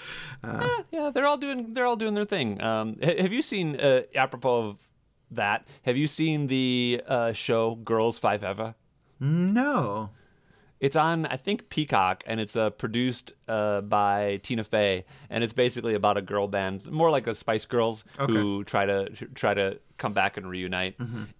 [0.44, 2.62] Uh, Eh, yeah, they're all doing they're all doing their thing.
[2.62, 4.78] Um, have you seen uh, apropos of
[5.32, 5.66] that?
[5.84, 8.76] Have you seen the uh, show Girls Five Eva?
[9.20, 10.10] no.
[10.82, 15.54] It's on, I think, Peacock, and it's uh, produced uh, by Tina Fey, and it's
[15.54, 19.78] basically about a girl band, more like the Spice Girls, who try to try to
[20.00, 20.96] come back and reunite,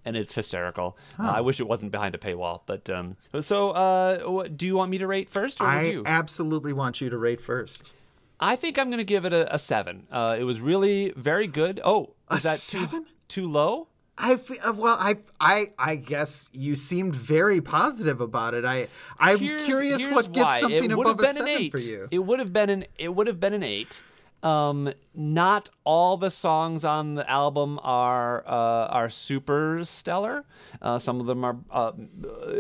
[0.06, 0.96] and it's hysterical.
[1.18, 4.92] Uh, I wish it wasn't behind a paywall, but um, so uh, do you want
[4.92, 6.04] me to rate first, or I you?
[6.06, 7.92] absolutely want you to rate first.
[8.40, 10.06] I think I'm going to give it a, a seven.
[10.12, 11.80] Uh, it was really very good.
[11.84, 13.06] Oh, is A that too seven?
[13.28, 13.88] too low?
[14.24, 18.64] I fe- uh, well, I I I guess you seemed very positive about it.
[18.66, 18.88] I
[19.20, 20.62] I'm Here's- curious here's what gets why.
[20.62, 21.72] something above a seven eight.
[21.72, 22.08] for you.
[22.12, 24.02] It would have been an it would have been an eight.
[24.44, 30.46] Um, not all the songs on the album are uh, are super stellar.
[30.82, 31.92] Uh, some of them are, uh,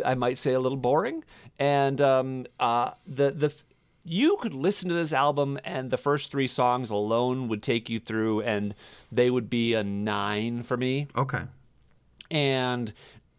[0.05, 1.23] I might say, a little boring.
[1.57, 3.51] And um, uh, the the
[4.03, 7.99] you could listen to this album, and the first three songs alone would take you
[7.99, 8.73] through, and
[9.11, 11.41] they would be a nine for me Okay.
[12.29, 12.93] and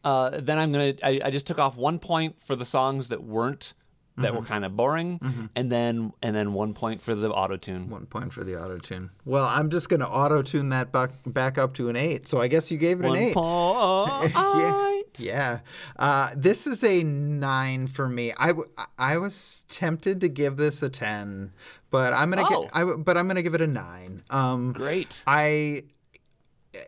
[0.05, 0.95] uh, then I'm gonna.
[1.03, 3.73] I, I just took off one point for the songs that weren't
[4.19, 7.89] that were kind of boring, and then and then one point for the auto tune.
[7.89, 9.11] One point for the auto tune.
[9.25, 12.29] Well, I'm just going to auto tune that back, back up to an eight.
[12.29, 13.35] So I guess you gave it One an eight.
[13.35, 14.33] point.
[14.35, 14.92] yeah.
[15.19, 15.61] Yeah.
[15.99, 18.33] Uh, this is a nine for me.
[18.37, 21.53] I, w- I was tempted to give this a 10,
[21.91, 22.63] but I'm going to Oh.
[22.63, 24.23] get, I, but I'm going to give it a nine.
[24.31, 25.23] Um, Great.
[25.27, 25.85] I,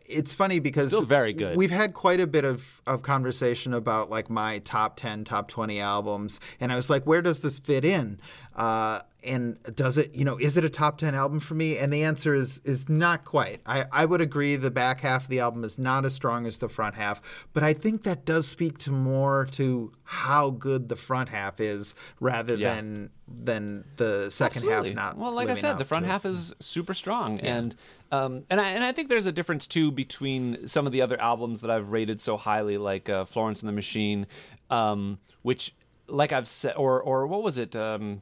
[0.07, 1.55] it's funny because Still very good.
[1.55, 5.79] We've had quite a bit of, of conversation about like my top 10, top 20
[5.79, 6.39] albums.
[6.59, 8.19] And I was like, where does this fit in?
[8.55, 11.77] Uh, and does it, you know, is it a top 10 album for me?
[11.77, 13.61] And the answer is, is not quite.
[13.65, 16.57] I, I would agree the back half of the album is not as strong as
[16.57, 17.21] the front half,
[17.53, 21.95] but I think that does speak to more to how good the front half is
[22.19, 22.75] rather Yeah.
[22.75, 23.09] than,
[23.43, 24.89] than the second Absolutely.
[24.89, 27.75] half not well, like I said, the front half is super strong, and
[28.11, 31.19] um, and I and I think there's a difference too between some of the other
[31.19, 34.27] albums that I've rated so highly, like uh, Florence and the Machine,
[34.69, 35.73] um, which,
[36.07, 38.21] like I've said, or or what was it, um,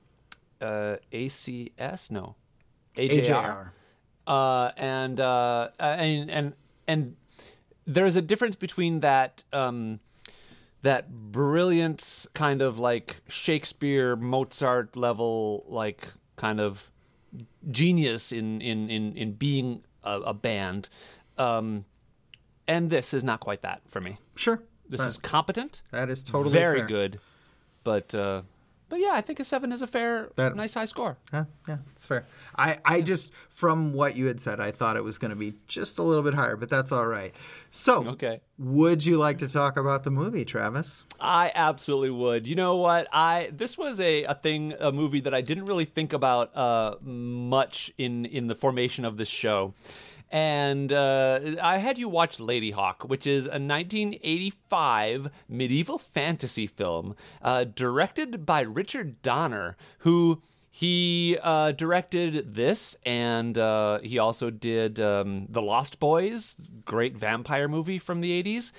[0.63, 2.09] uh, ACS?
[2.11, 2.35] No,
[2.95, 3.69] AJR.
[4.27, 6.53] uh, and uh, and and
[6.87, 7.15] and
[7.85, 9.99] there's a difference between that um,
[10.81, 16.89] that brilliant kind of like Shakespeare, Mozart level, like kind of
[17.71, 20.89] genius in in in in being a, a band,
[21.37, 21.85] um,
[22.67, 24.17] and this is not quite that for me.
[24.35, 24.61] Sure.
[24.89, 26.87] This That- is competent, that is totally very fair.
[26.87, 27.19] good,
[27.85, 28.41] but uh,
[28.93, 31.17] but yeah, I think a seven is a fair, That- nice high score.
[31.33, 32.27] Yeah, yeah, it's fair.
[32.57, 35.55] I, I just from what you had said, I thought it was going to be
[35.67, 37.33] just a little bit higher, but that's all right.
[37.71, 38.39] So, Okay.
[38.59, 41.05] would you like to talk about the movie, Travis?
[41.19, 42.45] I absolutely would.
[42.45, 43.07] You know what?
[43.11, 46.97] I this was a, a thing, a movie that I didn't really think about uh,
[47.01, 49.73] much in in the formation of this show.
[50.33, 57.65] And uh, I had you watch Ladyhawke, which is a 1985 medieval fantasy film uh,
[57.65, 60.41] directed by Richard Donner, who
[60.71, 67.67] he uh, directed this, and uh, he also did um, The Lost Boys, great vampire
[67.67, 68.71] movie from the 80s.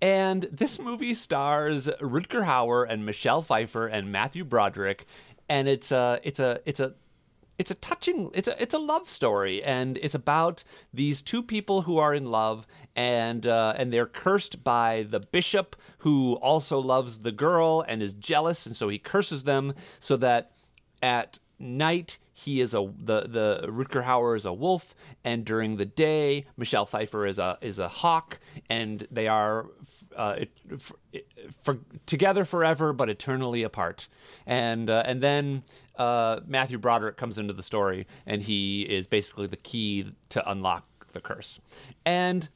[0.00, 5.04] And this movie stars Rutger Hauer and Michelle Pfeiffer and Matthew Broderick,
[5.50, 6.94] and it's a it's a it's a
[7.62, 11.80] it's a touching it's a it's a love story and it's about these two people
[11.82, 17.18] who are in love and uh, and they're cursed by the bishop who also loves
[17.18, 20.50] the girl and is jealous and so he curses them so that
[21.02, 25.86] at night he is a the the Rutger Hauer is a wolf and during the
[25.86, 29.66] day Michelle Pfeiffer is a is a hawk and they are
[30.16, 30.36] uh,
[30.78, 30.96] for,
[31.62, 34.08] for together forever but eternally apart.
[34.46, 35.62] And uh, and then
[35.96, 40.84] uh, Matthew Broderick comes into the story and he is basically the key to unlock
[41.12, 41.60] the curse
[42.06, 42.48] and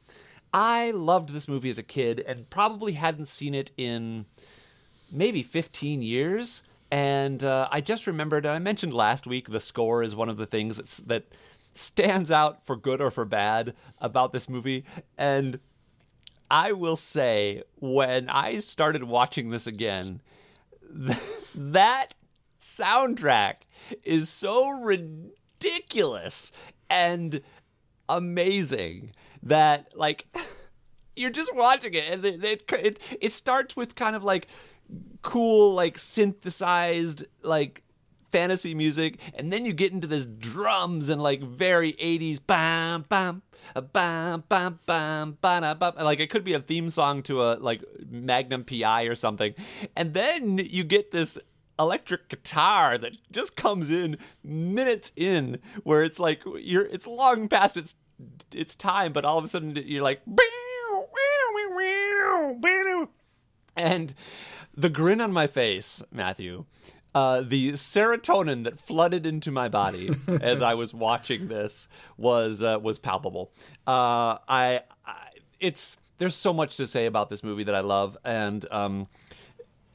[0.52, 4.24] I loved this movie as a kid and probably hadn't seen it in
[5.10, 6.62] maybe 15 years.
[6.90, 10.38] And uh, I just remembered, and I mentioned last week, the score is one of
[10.38, 11.24] the things that's, that
[11.74, 14.84] stands out for good or for bad about this movie.
[15.18, 15.58] And
[16.50, 20.22] I will say, when I started watching this again,
[21.54, 22.14] that
[22.66, 23.54] soundtrack
[24.02, 26.52] is so ridiculous
[26.90, 27.40] and
[28.08, 30.26] amazing that, like,
[31.16, 34.48] you're just watching it and it, it, it, starts with kind of like
[35.22, 37.82] cool like synthesized like
[38.30, 43.40] fantasy music and then you get into this drums and like very 80s bam bam
[43.92, 47.82] bam bam bam bam bam like it could be a theme song to a like
[48.10, 49.54] magnum pi or something.
[49.96, 51.38] And then you get this
[51.78, 57.76] electric guitar that just comes in minutes in where it's like you're it's long past
[57.76, 57.94] its
[58.54, 60.20] its time but all of a sudden you're like
[63.76, 64.14] and
[64.76, 66.64] the grin on my face, Matthew,
[67.14, 70.10] uh, the serotonin that flooded into my body
[70.42, 73.52] as I was watching this was uh, was palpable.
[73.86, 75.28] Uh, I, I,
[75.60, 79.06] it's there's so much to say about this movie that I love, and um,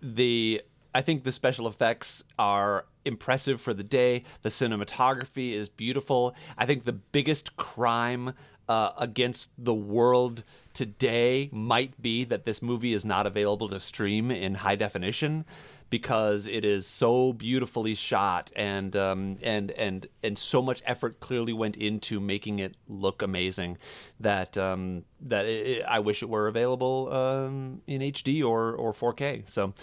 [0.01, 0.61] the
[0.93, 4.23] I think the special effects are impressive for the day.
[4.41, 6.35] The cinematography is beautiful.
[6.57, 8.33] I think the biggest crime
[8.67, 14.31] uh, against the world today might be that this movie is not available to stream
[14.31, 15.45] in high definition
[15.89, 21.51] because it is so beautifully shot and um, and and and so much effort clearly
[21.51, 23.77] went into making it look amazing
[24.21, 29.49] that um, that it, I wish it were available um, in HD or or 4K.
[29.49, 29.73] So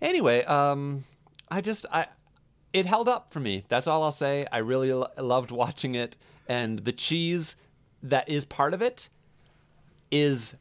[0.00, 1.04] anyway, um,
[1.50, 2.06] I just I
[2.72, 3.64] it held up for me.
[3.68, 4.46] That's all I'll say.
[4.52, 6.16] I really lo- loved watching it,
[6.48, 7.56] and the cheese
[8.02, 9.08] that is part of it
[10.10, 10.54] is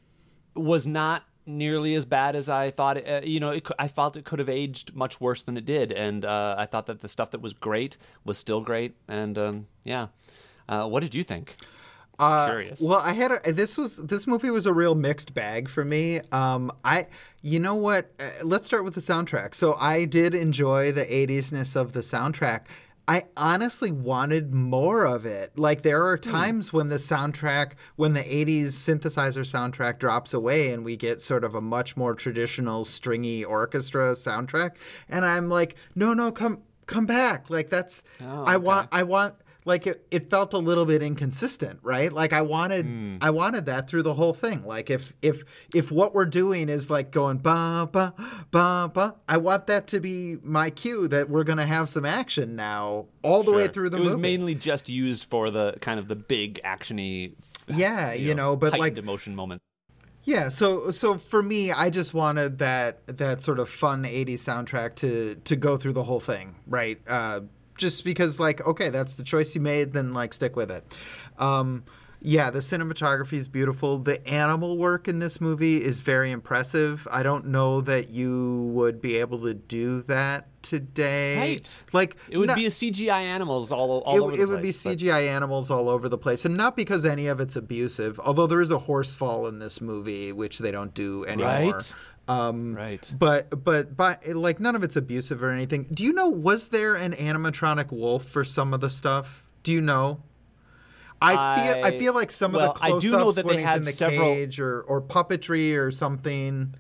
[0.56, 2.98] was not nearly as bad as I thought.
[2.98, 5.66] It, uh, you know, it, I felt it could have aged much worse than it
[5.66, 8.96] did, and uh, I thought that the stuff that was great was still great.
[9.08, 10.08] And um, yeah,
[10.70, 11.56] uh, what did you think?
[12.20, 12.82] Uh, Curious.
[12.82, 16.20] Well, I had a, this was this movie was a real mixed bag for me.
[16.32, 17.08] Um, I,
[17.44, 18.12] you know what?
[18.20, 19.54] Uh, let's start with the soundtrack.
[19.54, 22.62] So I did enjoy the 80s-ness of the soundtrack.
[23.10, 25.58] I honestly wanted more of it.
[25.58, 30.84] Like there are times when the soundtrack, when the 80s synthesizer soundtrack drops away and
[30.84, 34.72] we get sort of a much more traditional stringy orchestra soundtrack,
[35.08, 37.50] and I'm like, no, no, come come back.
[37.50, 39.36] Like that's Oh, I want I want
[39.68, 43.18] like it, it felt a little bit inconsistent right like i wanted Hmm.
[43.22, 45.44] i wanted that through the whole thing like if if
[45.76, 48.14] if what we're doing is like going ba ba
[48.52, 52.56] ba ba i want that to be my cue that we're gonna have some action
[52.56, 54.10] now all the way through the movie.
[54.10, 57.34] it was movie mainly just used for the kind of the big actiony,
[57.68, 59.62] yeah you know but heightened like emotion moment.
[60.24, 64.96] Yeah, so so for me, I just wanted that that sort of fun '80s soundtrack
[64.96, 67.00] to to go through the whole thing, right?
[67.08, 67.42] Uh,
[67.78, 70.84] just because, like, okay, that's the choice you made, then like stick with it.
[71.38, 71.84] Um,
[72.20, 74.00] yeah, the cinematography is beautiful.
[74.00, 77.08] The animal work in this movie is very impressive.
[77.12, 81.38] I don't know that you would be able to do that today.
[81.38, 81.84] Right.
[81.94, 84.62] Like It would not- be a CGI animals all, all it, over the it would
[84.64, 87.56] be place, but- CGI animals all over the place, and not because any of it's
[87.56, 88.20] abusive.
[88.20, 91.74] Although there is a horse fall in this movie, which they don't do anymore.
[91.76, 91.94] Right.
[92.28, 93.10] Um, Right.
[93.18, 95.86] But but but like none of it's abusive or anything.
[95.94, 96.28] Do you know?
[96.30, 99.44] Was there an animatronic wolf for some of the stuff?
[99.64, 100.20] Do you know?
[101.22, 101.34] I
[101.74, 103.56] feel I I- feel like some well, of the I close-ups do know that when
[103.56, 106.76] they he's had in the several- cage or or puppetry or something.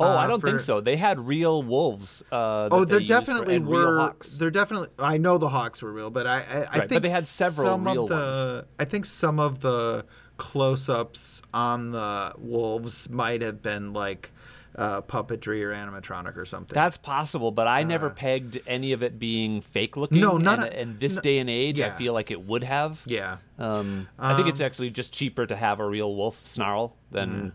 [0.00, 0.80] Oh, uh, I don't think so.
[0.80, 2.22] They had real wolves.
[2.32, 4.00] Uh, Oh, there used for- definitely were.
[4.00, 4.36] hawks.
[4.38, 4.88] There definitely.
[4.98, 6.32] I know the hawks were real, but I.
[6.32, 9.38] I, I Right, but think they had several some real of the, I think some
[9.38, 10.04] of the
[10.36, 14.32] close-ups on the wolves might have been like
[14.76, 16.74] uh, puppetry or animatronic or something.
[16.74, 20.20] That's possible, but I never Uh, pegged any of it being fake looking.
[20.20, 22.64] No, not and, of- and this no- day and age, I feel like it would
[22.64, 23.00] have.
[23.06, 23.36] yeah.
[23.58, 27.28] Um, I think it's Um, actually just cheaper to have a real wolf snarl than,
[27.30, 27.48] Mm-hmm.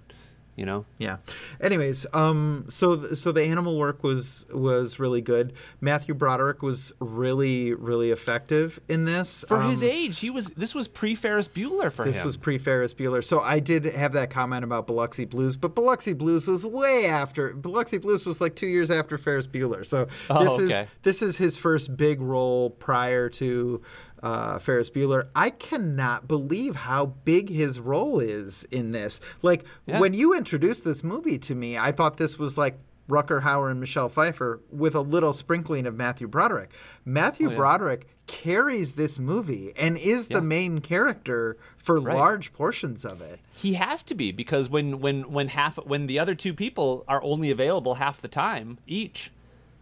[0.60, 0.86] You know.
[0.98, 1.17] Yeah.
[1.62, 5.54] Anyways, um, so so the animal work was was really good.
[5.82, 10.48] Matthew Broderick was really really effective in this For his Um, age, he was.
[10.58, 12.26] This was pre Ferris Bueller for This him.
[12.26, 13.24] was pre Ferris Bueller.
[13.24, 17.54] So I did have that comment about Biloxi Blues, but Biloxi Blues was way after.
[17.54, 19.86] Biloxi Blues was like two years after Ferris Bueller.
[19.86, 20.82] So Oh, this okay.
[20.84, 23.82] is this is his first big role prior to
[24.24, 25.28] uh, Ferris Bueller.
[25.36, 29.20] I cannot believe how big his role is in this.
[29.42, 30.00] Like Yeah.
[30.00, 32.78] when you introduced this movie to me, I thought this was like.
[33.10, 36.70] Rutger Hauer and Michelle Pfeiffer with a little sprinkling of Matthew Broderick.
[37.06, 37.58] Matthew Oh, yeah.
[37.58, 40.38] Broderick carries this movie and is Yeah.
[40.38, 42.16] the main character for Right.
[42.16, 43.40] large portions of it.
[43.52, 47.20] He has to be because when when when half when the other two people are
[47.24, 49.32] only available half the time each,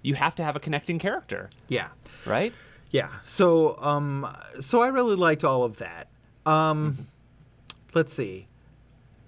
[0.03, 1.89] you have to have a connecting character, Yeah.
[2.25, 2.53] right?
[2.91, 3.09] Yeah.
[3.23, 4.27] So um
[4.59, 6.07] so I really liked all of that.
[6.45, 7.07] Um
[7.93, 8.47] let's see.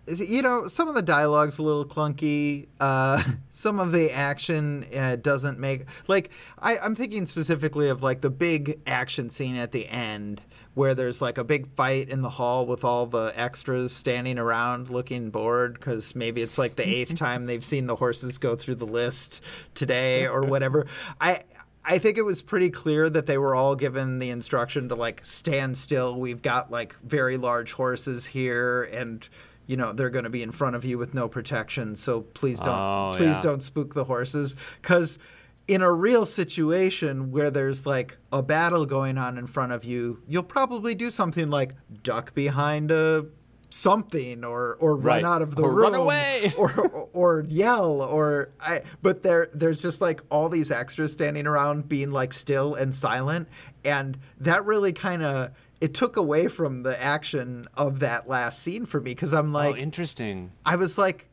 [0.07, 2.65] You know, some of the dialogue's a little clunky.
[2.79, 8.21] Uh, some of the action uh, doesn't make like I, I'm thinking specifically of like
[8.21, 10.41] the big action scene at the end
[10.75, 14.89] where there's like a big fight in the hall with all the extras standing around
[14.89, 18.75] looking bored because maybe it's like the eighth time they've seen the horses go through
[18.75, 19.41] the list
[19.75, 20.87] today or whatever.
[21.19, 21.43] I
[21.85, 25.21] I think it was pretty clear that they were all given the instruction to like
[25.25, 26.19] stand still.
[26.19, 29.27] We've got like very large horses here and
[29.65, 32.59] you know they're going to be in front of you with no protection so please
[32.59, 33.41] don't Oh, please yeah.
[33.41, 35.19] don't spook the horses cuz
[35.67, 40.19] in a real situation where there's like a battle going on in front of you
[40.27, 43.25] you'll probably do something like duck behind a
[43.71, 45.21] something or or Right.
[45.23, 46.53] run out of the Or room run away.
[46.57, 51.45] or, or or yell or I but there there's just like all these extras standing
[51.45, 53.47] around being like still and silent
[53.85, 55.51] and that really kind of
[55.81, 59.59] it took away from the action of that last scene for me because I'm oh,
[59.59, 60.51] like oh, interesting.
[60.65, 61.27] I was like,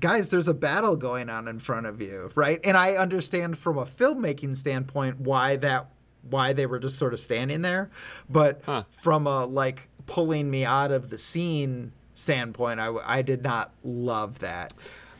[0.00, 2.58] guys, there's a battle going on in front of you, right?
[2.64, 5.88] And I understand from a filmmaking standpoint why that
[6.30, 7.90] why they were just sort of standing there,
[8.28, 8.84] but Huh.
[9.02, 14.38] from a like pulling me out of the scene standpoint, I I did not love
[14.40, 14.72] that.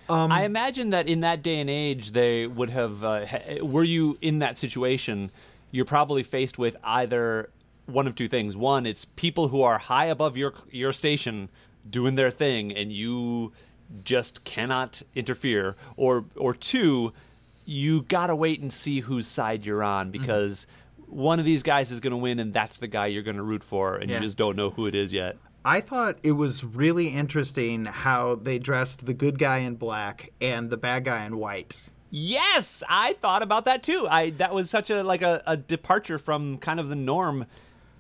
[0.09, 3.05] Um, I imagine that in that day and age, they would have.
[3.05, 5.31] Uh, ha- were you in that situation,
[5.71, 7.51] you're probably faced with either
[7.87, 8.57] one of two things.
[8.57, 11.49] One, it's people who are high above your your station
[11.89, 13.53] doing their thing, and you
[14.05, 15.77] just cannot interfere.
[15.97, 17.13] Or, or two,
[17.65, 19.87] you gotta wait and see whose side you're Mm-hmm.
[20.09, 20.67] on because.
[21.11, 23.43] One of these guys is going to win, and that's the guy you're going to
[23.43, 24.17] root for, and Yeah.
[24.19, 25.37] you just don't know who it is yet.
[25.65, 30.71] I thought it was really interesting how they dressed the good guy in black and
[30.71, 31.91] the bad guy in white.
[32.11, 34.07] Yes, I thought about that too.
[34.11, 37.45] I that was such a like a, a departure from kind of the norm,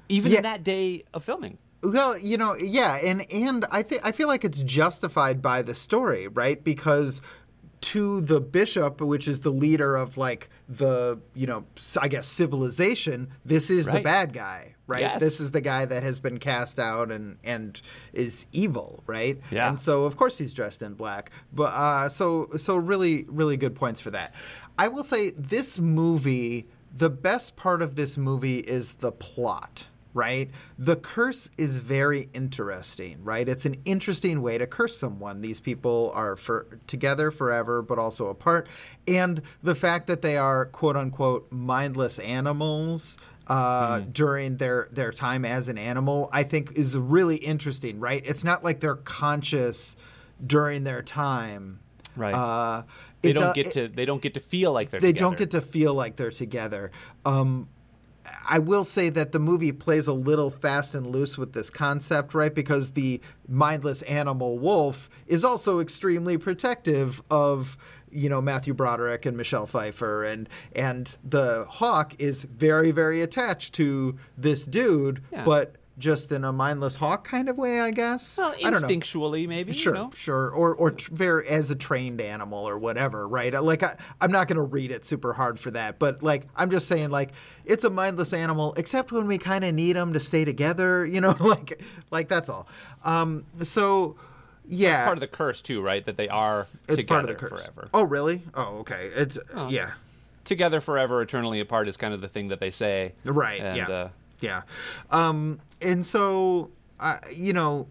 [0.08, 0.38] even Yeah.
[0.38, 1.58] in that day of filming.
[1.82, 5.74] Well, you know, yeah, and and I think I feel like it's justified by the
[5.74, 6.62] story, right?
[6.62, 7.20] Because
[7.80, 11.64] to the bishop, which is the leader of like the, you know,
[12.00, 15.00] I guess civilization, this is the bad guy, right?
[15.00, 15.20] Yes.
[15.20, 17.80] This is the guy that has been cast out and and
[18.12, 19.40] is evil, right?
[19.50, 19.68] Yeah.
[19.68, 21.30] And so of course he's dressed in black.
[21.52, 24.34] But uh so so really really good points for that.
[24.78, 26.68] I will say this movie,
[26.98, 29.84] the best part of this movie is the plot
[30.14, 30.50] right?
[30.78, 33.48] The curse is very interesting, right?
[33.48, 35.40] It's an interesting way to curse someone.
[35.40, 38.68] These people are for together forever, but also apart,
[39.06, 43.16] and the fact that they are quote unquote mindless animals.
[43.46, 48.22] Uh, During their their time as an animal, I think is really interesting, right?
[48.24, 49.96] It's not like they're conscious
[50.46, 51.80] during their time,
[52.16, 52.32] Right.
[52.34, 52.82] Uh,
[53.22, 55.30] they don't do- get to they don't get to feel like they're they together.
[55.30, 56.92] don't get to feel like they're together.
[57.24, 57.68] Um,
[58.48, 62.34] I will say that the movie plays a little fast and loose with this concept,
[62.34, 62.54] right?
[62.54, 67.76] Because the mindless animal wolf is also extremely protective of,
[68.10, 73.74] you know, Matthew Broderick and Michelle Pfeiffer, and and the hawk is very very attached
[73.74, 75.44] to this dude, Yeah.
[75.44, 78.36] but just in a mindless hawk kind of way, I guess.
[78.38, 78.88] well, I don't know.
[78.88, 79.72] instinctually maybe.
[79.72, 80.10] Sure, You know?
[80.16, 83.52] sure, or or tr- very as a trained animal or whatever, right?
[83.62, 86.88] Like I, I'm not gonna read it super hard for that, but like I'm just
[86.88, 87.30] saying, like
[87.64, 91.20] it's a mindless animal, except when we kind of need them to stay together, you
[91.20, 91.80] know, like
[92.10, 92.66] like that's all.
[93.04, 94.16] Um, so
[94.68, 96.04] yeah, Part of the curse too, right?
[96.06, 97.62] That they are it's together part of the curse.
[97.62, 97.88] forever.
[97.92, 98.42] Oh, really?
[98.54, 99.10] Oh, okay.
[99.14, 99.68] It's Oh.
[99.68, 99.92] yeah,
[100.44, 103.12] Together forever, eternally apart is kind of the thing that they say.
[103.24, 103.88] right, And, yeah.
[103.88, 104.08] Uh,
[104.40, 104.62] Yeah.
[105.10, 107.86] Um, and so, uh, you know,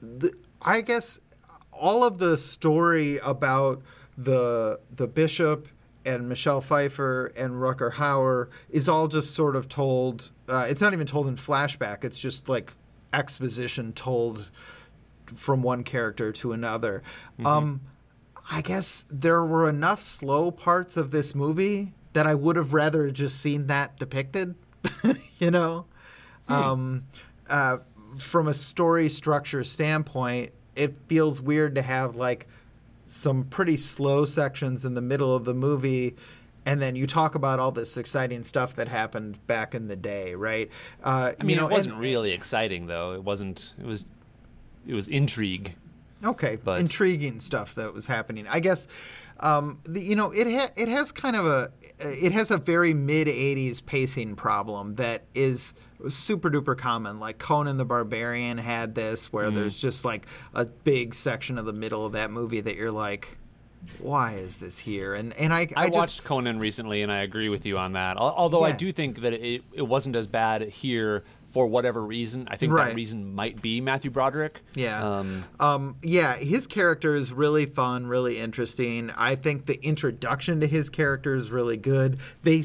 [0.00, 1.18] the, I guess
[1.72, 3.82] all of the story about
[4.18, 5.68] the the bishop
[6.04, 10.30] and Michelle Pfeiffer and Rutger Hauer is all just sort of told.
[10.48, 12.04] Uh, it's not even told in flashback.
[12.04, 12.72] It's just like
[13.12, 14.48] exposition told
[15.34, 17.02] from one character to another.
[17.44, 17.80] Um,
[18.50, 23.10] I guess there were enough slow parts of this movie that I would have rather
[23.10, 24.54] just seen that depicted.
[25.38, 25.86] you know,
[26.48, 27.04] um,
[27.48, 27.78] uh,
[28.18, 32.46] from a story structure standpoint, it feels weird to have like
[33.06, 36.14] some pretty slow sections in the middle of the movie.
[36.64, 40.34] And then you talk about all this exciting stuff that happened back in the day,
[40.34, 40.70] right?
[41.02, 43.12] Uh, I mean, you know, it wasn't and- really exciting though.
[43.14, 43.74] It wasn't.
[43.80, 44.04] It was.
[44.86, 45.74] It was intrigue.
[46.24, 48.46] Okay, But- intriguing stuff that was happening.
[48.48, 48.86] I guess,
[49.42, 52.94] um, the, you know, it ha- it has kind of a it has a very
[52.94, 55.74] mid '80s pacing problem that is
[56.08, 57.20] super duper common.
[57.20, 59.54] Like Conan the Barbarian had this, where Mm.
[59.56, 63.36] there's just like a big section of the middle of that movie that you're like,
[63.98, 65.14] why is this here?
[65.14, 67.92] And and I I, I, just watched Conan recently, and I agree with you on
[67.92, 68.16] that.
[68.16, 72.48] Al- Although I do think that it, it wasn't as bad here for whatever reason.
[72.50, 72.88] I think Right.
[72.88, 74.60] that reason might be Matthew Broderick.
[74.74, 75.02] Yeah.
[75.02, 79.10] Um, Um, yeah, his character is really fun, really interesting.
[79.16, 82.18] I think the introduction to his character is really good.
[82.42, 82.64] They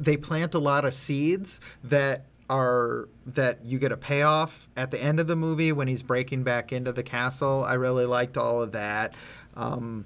[0.00, 5.00] they plant a lot of seeds that are that you get a payoff at the
[5.00, 7.64] end of the movie when he's breaking back into the castle.
[7.66, 9.14] I really liked all of that.
[9.56, 10.04] Um,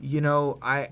[0.00, 0.88] you know, I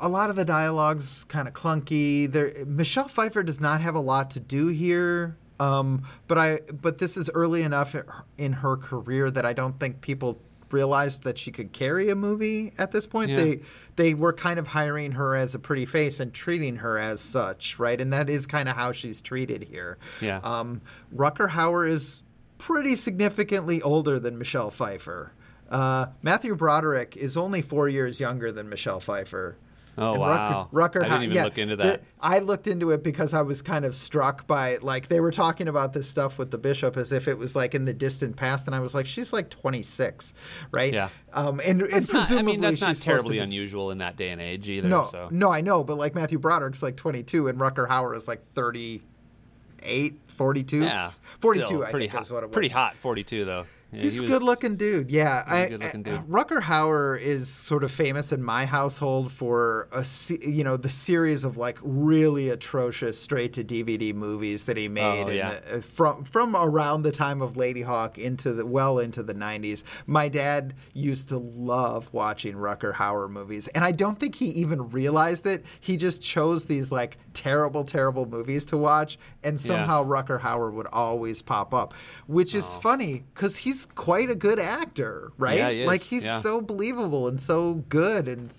[0.00, 2.30] a lot of the dialogue's kind of clunky.
[2.30, 5.36] There, Michelle Pfeiffer does not have a lot to do here.
[5.62, 7.94] Um, but I, but this is early enough
[8.38, 10.38] in her career that I don't think people
[10.70, 13.30] realized that she could carry a movie at this point.
[13.30, 13.36] Yeah.
[13.36, 13.60] They,
[13.96, 17.78] they were kind of hiring her as a pretty face and treating her as such,
[17.78, 18.00] right?
[18.00, 19.98] And that is kind of how she's treated here.
[20.20, 20.40] Yeah.
[20.42, 20.80] Um,
[21.14, 22.22] Rutger Hauer is
[22.58, 25.32] pretty significantly older than Michelle Pfeiffer.
[25.70, 29.56] Uh, Matthew Broderick is only four years younger than Michelle Pfeiffer.
[29.98, 30.68] Oh And wow!
[30.72, 32.02] Rutger, I didn't even yeah, look into the- that.
[32.20, 35.68] I looked into it because I was kind of struck by like they were talking
[35.68, 38.66] about this stuff with the bishop as if it was like in the distant past,
[38.66, 40.32] and I was like, she's like 26,
[40.70, 40.94] right?
[40.94, 41.10] Yeah.
[41.34, 43.90] Um, and, and That's not, I presumably mean, that's not she's supposed terribly be- unusual
[43.90, 44.88] in that day and age either.
[44.88, 45.28] No, so.
[45.30, 50.18] no, I know, but like Matthew Broderick's like 22, and Rutger Hauer is like 38,
[50.36, 50.78] 42.
[50.84, 52.22] Yeah, 42, still I pretty think hot.
[52.24, 52.54] is what it was.
[52.54, 53.66] Pretty hot, forty-two though.
[53.92, 55.10] Yeah, He's he a good looking dude.
[55.10, 55.44] Yeah.
[55.44, 56.26] he's a I, good-looking I- dude.
[56.26, 60.02] Rutger Hauer is sort of famous in my household for a
[60.40, 65.24] you know the series of like really atrocious straight to DVD movies that he made
[65.26, 65.60] Oh, yeah.
[65.60, 69.82] the- uh, from from around the time of Ladyhawke into the well into the 90s.
[70.06, 74.88] My dad used to love watching Rutger Hauer movies and I don't think he even
[74.90, 75.64] realized it.
[75.80, 79.66] He just chose these like terrible terrible movies to watch and Yeah.
[79.66, 81.92] somehow Rutger Hauer would always pop up,
[82.26, 82.80] which is Oh.
[82.80, 85.58] funny because he's quite a good actor, right?
[85.58, 86.40] Yeah, he Like he's yeah.
[86.40, 88.50] so believable and so good, and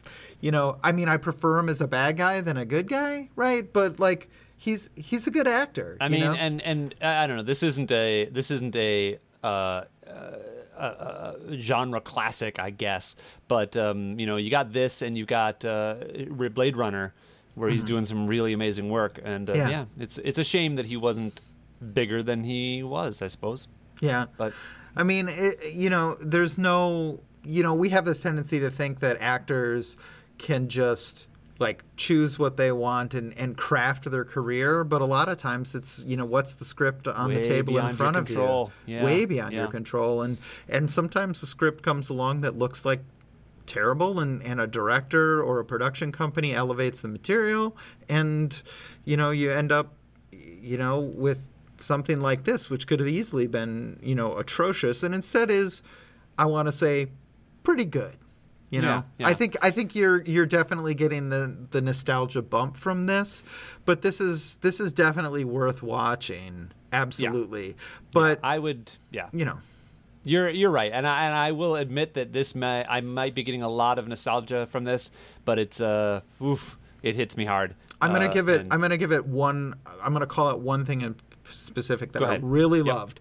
[0.41, 3.29] you know, I mean, I prefer him as a bad guy than a good guy,
[3.35, 3.71] right?
[3.71, 5.97] But like, he's he's a good actor.
[6.01, 6.33] I mean, know?
[6.33, 7.43] and and uh, I don't know.
[7.43, 9.19] This isn't a this isn't a.
[9.43, 10.31] Uh, uh,
[10.75, 10.85] a,
[11.51, 13.15] a genre classic, I guess,
[13.47, 15.95] but um, you know, you got this, and you got uh,
[16.53, 17.13] Blade Runner,
[17.55, 19.69] where he's doing some really amazing work, and uh, Mm-hmm.
[19.69, 19.69] Yeah.
[19.69, 20.03] yeah.
[20.03, 21.41] it's it's a shame that he wasn't
[21.93, 23.67] bigger than he was, I suppose.
[24.01, 24.53] yeah, But
[24.95, 28.99] I mean, it, you know, there's no, you know, we have this tendency to think
[28.99, 29.97] that actors
[30.37, 31.27] can just
[31.59, 35.75] like choose what they want and, and craft their career, but a lot of times
[35.75, 38.71] it's you know what's the script on Way the table in front of control.
[38.85, 40.37] you, Yeah, way beyond your control, and
[40.67, 43.01] and sometimes the script comes along that looks like
[43.65, 47.77] terrible and, and a director or a production company elevates the material
[48.09, 48.61] and
[49.05, 49.93] you know you end up
[50.31, 51.39] you know with
[51.83, 55.81] something like this which could have easily been you know atrocious and instead is
[56.37, 57.07] i want to say
[57.63, 58.15] pretty good
[58.69, 62.75] you know Yeah, i think i think you're you're definitely getting the the nostalgia bump
[62.77, 63.43] from this
[63.85, 67.75] but this is this is definitely worth watching absolutely
[68.11, 69.57] but I would, yeah, you know
[70.23, 73.41] You're you're right, and I and I will admit that this may I might be
[73.43, 75.09] getting a lot of nostalgia from this,
[75.45, 77.73] but it's uh, oof, it hits me hard.
[78.01, 78.61] I'm gonna Uh, give it.
[78.61, 79.73] and- I'm gonna give it one.
[80.03, 81.15] I'm gonna call it one thing in
[81.53, 82.85] specific that I really Yep.
[82.87, 83.19] loved.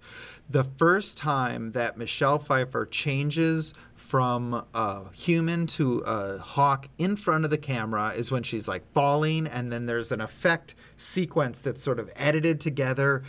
[0.51, 7.45] The first time that Michelle Pfeiffer changes from a human to a hawk in front
[7.45, 11.83] of the camera is when she's like falling, and then there's an effect sequence that's
[11.83, 13.23] sort of edited together,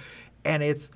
[0.44, 0.90] and it's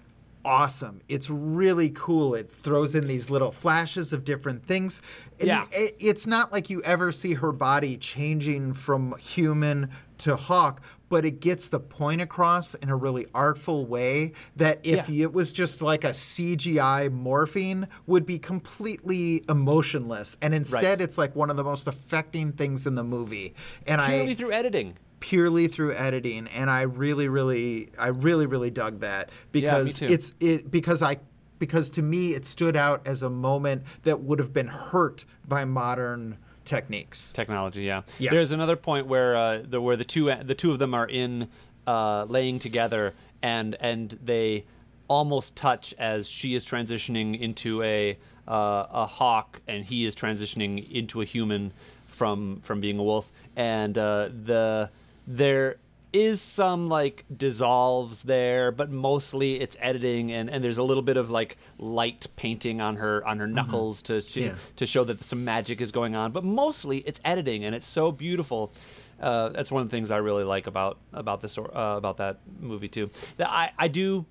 [0.43, 1.01] awesome.
[1.10, 2.34] It's really cool.
[2.36, 5.01] It throws in these little flashes of different things.
[5.39, 5.66] And Yeah.
[5.72, 9.89] it- it's not like you ever see her body changing from human
[10.20, 15.09] to hawk, but it gets the point across in a really artful way that if
[15.09, 15.24] Yeah.
[15.26, 20.36] it was just like a CGI morphing would be completely emotionless.
[20.41, 23.53] And instead it's like one of the most affecting things in the movie.
[23.86, 24.95] And purely I through editing.
[25.20, 30.07] purely through editing and I really really I really really dug that because too.
[30.07, 31.18] it's it because I
[31.59, 35.65] because to me it stood out as a moment that would have been hurt by
[35.65, 36.38] modern
[36.68, 37.32] techniques.
[37.32, 38.03] Technology, yeah.
[38.20, 38.32] Yeah.
[38.32, 41.47] There's another point where uh, the where the two the two of them are in
[41.88, 44.65] uh, laying together, and and they
[45.07, 50.91] almost touch as she is transitioning into a uh, a hawk, and he is transitioning
[50.91, 51.72] into a human
[52.07, 54.89] from from being a wolf, and uh, the
[55.26, 55.78] there
[56.18, 61.18] is some like dissolves there, but mostly it's editing and, and there's a little bit
[61.18, 64.55] of like light painting on her on her knuckles to to, Yeah.
[64.78, 66.32] to show that some magic is going on.
[66.32, 68.72] But mostly it's editing and it's so beautiful.
[69.20, 72.18] Uh, that's one of the things I really like about about this or uh, about
[72.18, 73.09] that movie too.
[73.38, 74.26] That I I do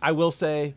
[0.00, 0.74] I will say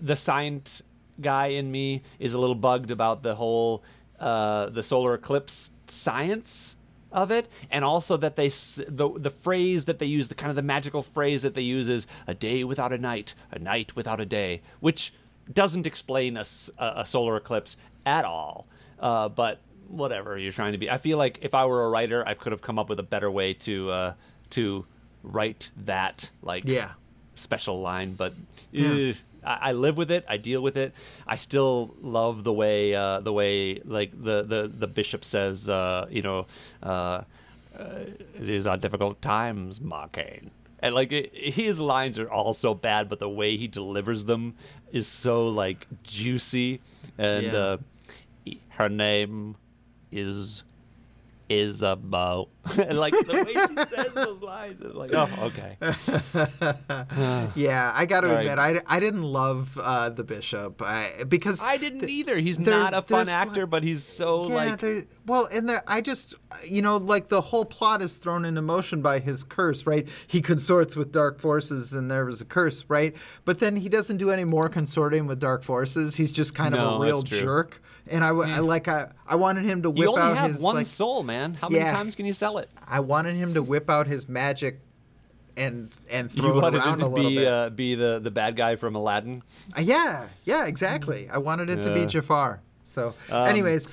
[0.00, 0.82] the science
[1.20, 3.82] guy in me is a little bugged about the whole
[4.20, 6.75] uh, the solar eclipse science
[7.16, 10.56] of it, and also that they the the phrase that they use, the kind of
[10.56, 14.20] the magical phrase that they use is a day without a night, a night without
[14.20, 15.12] a day, which
[15.52, 16.44] doesn't explain a,
[16.78, 18.66] a solar eclipse at all.
[19.00, 22.22] Uh, but whatever you're trying to be, I feel like if I were a writer,
[22.26, 24.14] I could have come up with a better way to uh,
[24.50, 24.84] to
[25.22, 26.90] write that like Yeah.
[27.34, 28.34] special line, but
[28.72, 28.94] Yeah.
[28.94, 29.12] eh,
[29.46, 30.24] I, I live with it.
[30.28, 30.92] I deal with it.
[31.26, 36.06] I still love the way uh, the way like the the the bishop says, uh,
[36.10, 36.46] you know,
[36.82, 37.22] uh,
[37.78, 38.04] uh,
[38.38, 40.42] these are difficult times, Marquet.
[40.80, 44.54] And like it, his lines are all so bad, but the way he delivers them
[44.92, 46.80] is so like juicy.
[47.18, 47.54] And Yeah.
[47.54, 47.78] uh,
[48.70, 49.56] her name
[50.12, 50.62] is
[51.48, 52.48] Isabeau.
[52.76, 55.76] like the way she says those lines, it's like, oh, okay.
[57.54, 58.46] yeah, I got to All right.
[58.46, 62.38] admit, I, I didn't love uh, the bishop I, because I didn't either.
[62.38, 64.80] He's not a fun actor, like- but he's so yeah, like.
[64.80, 66.34] there, well, and there, I just,
[66.64, 70.08] you know, like the whole plot is thrown into motion by his curse, right?
[70.26, 73.14] He consorts with dark forces, and there was a curse, right?
[73.44, 76.16] But then he doesn't do any more consorting with dark forces.
[76.16, 77.80] He's just kind of a real jerk.
[78.08, 80.52] And I, w- I like, I, I wanted him to whip You only out have
[80.52, 81.54] his one like, soul, man.
[81.54, 81.92] How many Yeah.
[81.92, 82.70] times can you sell it?
[82.86, 84.78] I wanted him to whip out his magic
[85.56, 87.48] and and You throw it around him to a little be bit.
[87.48, 89.42] uh, be the the bad guy from Aladdin.
[89.76, 91.28] Uh, yeah, yeah, exactly.
[91.30, 92.60] I wanted it to be Jafar.
[92.82, 93.88] So, Um, anyways,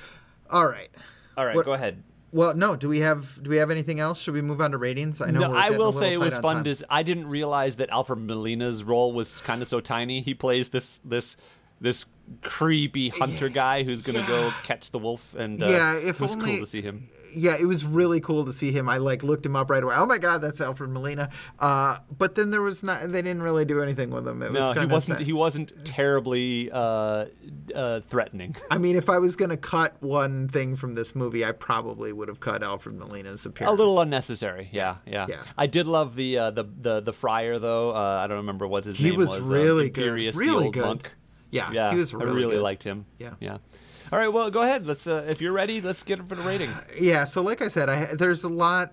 [0.50, 0.90] all right.
[1.36, 2.02] All right, What- go ahead.
[2.32, 2.74] Well, no.
[2.76, 4.18] Do we have do we have anything else?
[4.20, 5.20] Should we move on to ratings?
[5.20, 5.40] I know.
[5.40, 6.56] No, we're I getting a will say it was fun.
[6.56, 6.64] time.
[6.64, 10.20] To, s- I didn't realize that Alfred Molina's role was kind of so tiny.
[10.20, 11.36] He plays this this
[11.80, 12.06] this
[12.42, 16.32] creepy hunter guy who's gonna go catch the wolf, and uh, yeah, if it was
[16.32, 17.08] only cool to see him.
[17.36, 18.88] Yeah, it was really cool to see him.
[18.88, 19.96] I like looked him up right away.
[19.98, 21.30] Oh my God, that's Alfred Molina.
[21.58, 23.00] Uh, but then there was not.
[23.10, 24.40] They didn't really do anything with him.
[24.40, 25.18] It was No, he wasn't.
[25.18, 25.26] sad.
[25.26, 27.24] He wasn't terribly uh,
[27.74, 28.54] uh, threatening.
[28.70, 32.28] I mean, if I was gonna cut one thing from this movie, I probably would
[32.28, 35.26] have cut Alfred Molina's appearance A little unnecessary, yeah, yeah.
[35.28, 35.42] Yeah.
[35.58, 37.90] I did love the uh, the the the friar though.
[37.96, 39.40] Uh, I don't remember what his He name was was.
[39.40, 40.84] really good, really good.
[40.84, 41.10] monk.
[41.54, 42.62] Yeah, Yeah, he was really I really good.
[42.62, 43.06] liked him.
[43.18, 43.34] Yeah.
[43.40, 43.58] yeah.
[44.12, 44.86] All right, well, go ahead.
[44.86, 45.06] Let's.
[45.06, 46.70] Uh, if you're ready, let's get it for the rating.
[46.98, 48.92] Yeah, so like I said, I there's a lot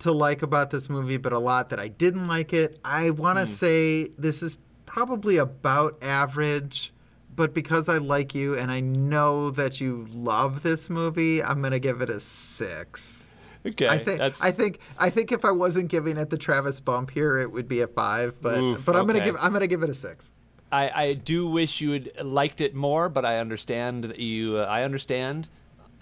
[0.00, 2.78] to like about this movie, but a lot that I didn't like it.
[2.84, 3.50] I want to Hmm.
[3.52, 6.92] say this is probably about average,
[7.34, 11.78] but because I like you and I know that you love this movie, I'm gonna
[11.80, 13.24] give it a six.
[13.66, 16.78] Okay, I think that's I think I think if I wasn't giving it the Travis
[16.78, 18.40] bump here, it would be a five.
[18.40, 20.30] But Oof, but I'm gonna give I'm gonna give it a six.
[20.72, 24.58] I, I do wish you had liked it more, but I understand that you.
[24.58, 25.48] Uh, I understand,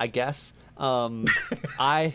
[0.01, 0.55] I guess.
[0.79, 1.27] Um,
[1.79, 2.15] I,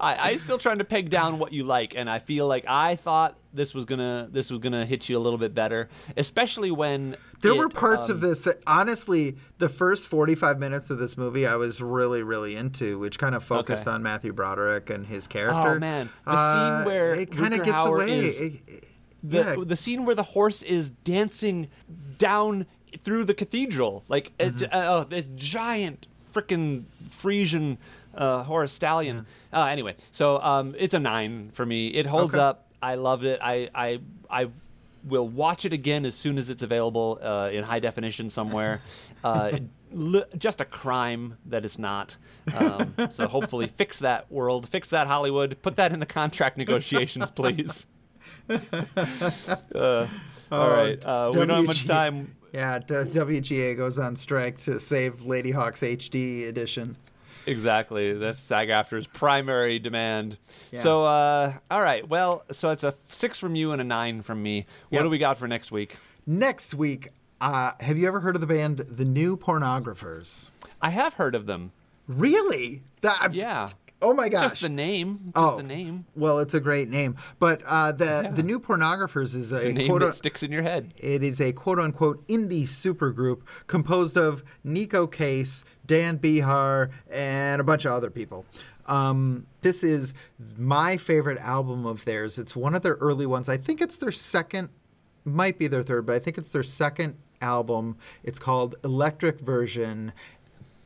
[0.00, 2.96] I, I still trying to peg down what you like, and I feel like I
[2.96, 7.16] thought this was gonna this was gonna hit you a little bit better, especially when
[7.42, 11.16] There it, were parts um, of this that honestly, the first 45 minutes of this
[11.18, 13.90] movie, I was really, really into, which kind of focused Okay.
[13.90, 15.74] on Matthew Broderick and his character.
[15.76, 18.20] Oh man, the Uh, scene where it kind of gets Hauer away.
[18.20, 18.84] is It- it-
[19.24, 21.68] the yeah, the scene where the horse is dancing
[22.18, 22.66] down
[23.02, 24.64] through the cathedral, like a Mm-hmm.
[24.72, 27.78] uh, oh, this giant freaking Frisian
[28.14, 29.26] uh, horse stallion.
[29.52, 31.88] Uh, anyway, so um, it's a nine for me.
[31.88, 32.42] It holds Okay.
[32.44, 32.68] up.
[32.82, 33.40] I loved it.
[33.42, 33.98] I I
[34.30, 34.48] I
[35.08, 38.80] will watch it again as soon as it's available uh, in high definition somewhere.
[39.24, 39.58] Uh,
[39.90, 42.14] li- just a crime that it's not.
[42.54, 47.30] Um, so hopefully, fix that world, fix that Hollywood, put that in the contract negotiations,
[47.40, 47.86] please.
[48.48, 48.56] Uh,
[49.74, 50.08] all
[50.52, 51.04] Oh, right.
[51.04, 52.34] Uh, we don't have much time.
[52.52, 56.96] yeah, WGA goes on strike to save Ladyhawke's HD edition.
[57.46, 58.12] Exactly.
[58.14, 60.38] That's SAG AFTRA's primary demand.
[60.70, 60.80] Yeah.
[60.80, 62.08] So, uh, all right.
[62.08, 64.66] Well, so it's a six from you and a nine from me.
[64.90, 65.02] What Yep.
[65.04, 65.96] do we got for next week?
[66.26, 67.08] Next week,
[67.42, 70.48] uh, have you ever heard of the band The New Pornographers?
[70.80, 71.72] I have heard of them.
[72.08, 72.82] Really?
[73.02, 73.68] That, Yeah.
[74.02, 74.50] Oh my gosh.
[74.50, 75.32] Just the name.
[75.34, 75.56] Just Oh.
[75.56, 76.04] the name.
[76.14, 78.30] Well, it's a great name, but uh, the Yeah.
[78.32, 80.02] the new pornographers is a, The name quote.
[80.02, 80.92] that sticks in your head.
[80.98, 87.64] it is a quote unquote indie supergroup composed of Neko Case, Dan Bejar, and a
[87.64, 88.44] bunch of other people.
[88.86, 90.12] Um, this is
[90.58, 92.36] my favorite album of theirs.
[92.36, 93.48] It's one of their early ones.
[93.48, 94.68] I think it's their second,
[95.24, 97.96] might be their third, but I think it's their second album.
[98.24, 100.12] It's called Electric Version.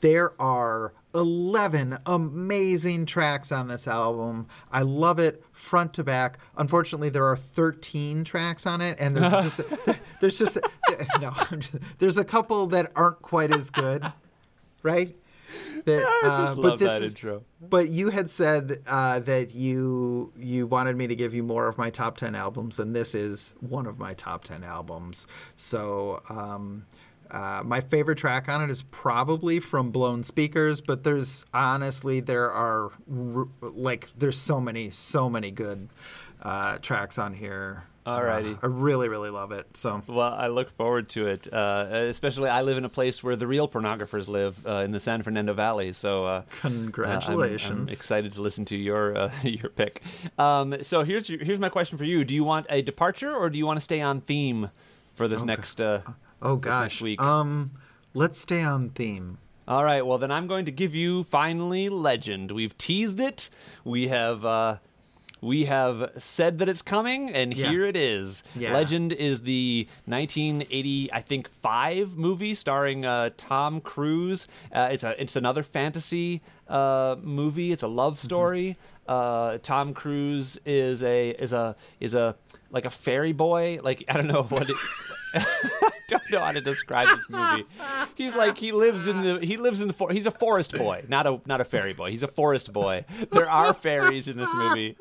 [0.00, 4.46] There are 11 amazing tracks on this album.
[4.72, 6.38] I love it front to back.
[6.58, 9.60] Unfortunately, there are 13 tracks on it, and there's just
[10.20, 10.58] there's just
[11.20, 11.32] no.
[11.34, 14.04] I'm just- there's a couple that aren't quite as good,
[14.82, 15.14] right?
[15.86, 17.42] That, uh, love this that is- intro.
[17.70, 21.78] But you had said uh, that you you wanted me to give you more of
[21.78, 25.26] my top ten albums, and this is one of my top ten albums.
[25.56, 26.84] So um,
[27.30, 32.50] uh, my favorite track on it is probably from Blown Speakers, but there's honestly there
[32.50, 32.90] are
[33.60, 35.88] like there's so many so many good
[36.42, 37.84] uh, tracks on here.
[38.06, 38.54] Alrighty.
[38.54, 39.66] Uh, I really really love it.
[39.74, 41.52] So Well, I look forward to it.
[41.52, 45.00] Uh, especially, I live in a place where the real pornographers live uh, in the
[45.00, 45.92] San Fernando Valley.
[45.92, 47.70] So, uh, congratulations.
[47.70, 50.02] Uh, I'm, I'm excited to listen to your uh, your pick.
[50.38, 53.50] Um, so here's your, here's my question for you: Do you want a departure, or
[53.50, 54.70] do you want to stay on theme
[55.14, 55.80] for this next?
[56.42, 57.00] Oh gosh.
[57.00, 57.20] week?
[57.20, 57.72] Um,
[58.14, 59.38] let's stay on theme.
[59.66, 60.04] all right.
[60.04, 62.52] Well, then I'm going to give you finally Legend.
[62.52, 63.50] We've teased it.
[63.84, 64.44] We have.
[64.44, 64.76] Uh,
[65.40, 67.70] we have said that it's coming, and Yeah.
[67.70, 68.42] here it is.
[68.56, 68.72] Yeah.
[68.72, 74.46] Legend is the 1980, I think, five movie starring uh, Tom Cruise.
[74.74, 77.72] Uh, it's a it's another fantasy uh, movie.
[77.72, 78.24] It's a love Mm-hmm.
[78.24, 78.76] story.
[79.06, 82.36] Uh, Tom Cruise is a is a is a
[82.70, 83.78] like a fairy boy.
[83.82, 84.68] Like I don't know what.
[84.68, 84.76] It,
[85.34, 87.64] I don't know how to describe this movie.
[88.14, 91.04] He's like he lives in the he lives in the for, he's a forest boy,
[91.08, 92.10] not a not a fairy boy.
[92.10, 93.04] He's a forest boy.
[93.32, 94.96] There are fairies in this movie.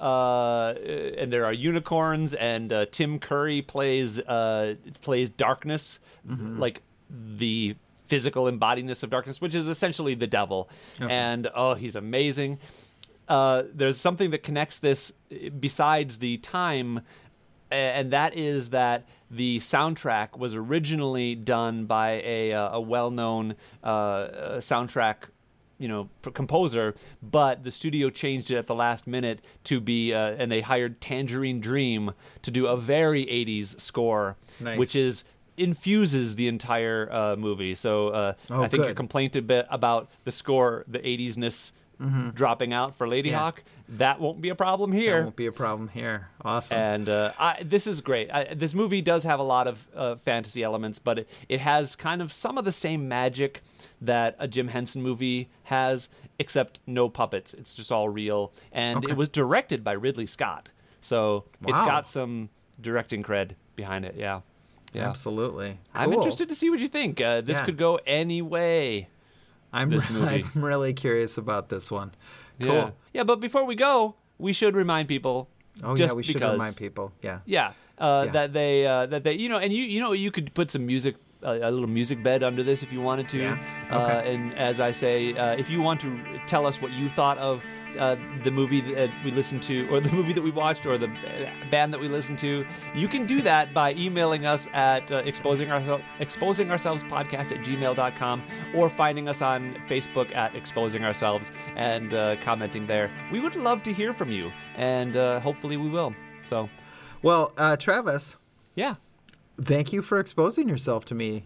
[0.00, 0.74] Uh,
[1.18, 5.98] and there are unicorns, and uh, Tim Curry plays uh, plays darkness,
[6.60, 6.82] like
[7.38, 7.74] the
[8.06, 10.68] physical embodiness of darkness, which is essentially the devil.
[11.10, 12.58] And oh, he's amazing.
[13.28, 17.00] Uh, there's something that connects this eh, besides the time
[17.70, 24.28] and that is that the soundtrack was originally done by a, uh, a well-known uh,
[24.58, 25.16] soundtrack
[25.78, 30.34] you know composer but the studio changed it at the last minute to be uh,
[30.38, 32.12] and they hired tangerine dream
[32.42, 34.78] to do a very 80s score Nice.
[34.78, 35.24] which is
[35.58, 38.96] infuses the entire uh, movie so uh, Oh, i think your good.
[38.96, 41.72] complaint a bit about the score the 80s-ness
[42.34, 43.34] dropping out for lady Mm-hmm.
[43.34, 43.38] Yeah.
[43.40, 46.28] hawk that won't be a problem That here won't be a problem here.
[46.44, 46.76] Awesome.
[46.76, 48.30] and uh, I, this is great.
[48.30, 51.94] I, this movie does have a lot of uh, fantasy elements, but it, it has
[51.96, 53.62] kind of some of the same magic
[54.02, 57.54] that a Jim Henson movie has, except no puppets.
[57.54, 58.52] It's just all real.
[58.72, 59.12] And Okay.
[59.12, 60.68] it was directed by Ridley Scott,
[61.00, 62.48] so it's got some
[62.82, 64.16] directing cred behind it.
[64.18, 64.40] Yeah,
[64.92, 65.08] yeah.
[65.08, 65.78] Absolutely.
[65.94, 67.20] I'm interested to see what you think.
[67.20, 67.64] Uh, this Yeah.
[67.64, 69.08] could go any way.
[69.72, 70.44] I'm, this movie.
[70.54, 72.12] I'm really curious about this one.
[72.60, 72.74] Cool.
[72.74, 72.90] Yeah.
[73.12, 75.48] Yeah, but before we go, we should remind people.
[75.82, 77.12] Oh yeah, we should remind people.
[77.22, 77.40] Yeah.
[77.44, 78.32] Yeah, uh, Yeah.
[78.32, 80.86] that they uh, that they you know, and you you know you could put some
[80.86, 81.16] music.
[81.46, 83.38] Uh, A, a little music bed under this if you wanted to.
[83.38, 83.58] Yeah,
[83.90, 84.34] Uh, okay.
[84.34, 87.64] and as I say, uh, if you want to tell us what you thought of
[87.98, 91.06] uh, the movie that we listened to, or the movie that we watched, or the
[91.06, 95.16] uh, band that we listened to, you can do that by emailing us at uh,
[95.24, 98.42] exposing, ourselves exposing ourselves podcast at gmail.com
[98.74, 103.10] or finding us on Facebook at exposing ourselves and uh, commenting there.
[103.32, 106.14] We would love to hear from you, and uh, hopefully we will.
[106.48, 106.68] So,
[107.22, 108.36] Well, uh, Travis,
[108.74, 108.96] yeah.
[109.62, 111.44] Thank you for exposing yourself to me.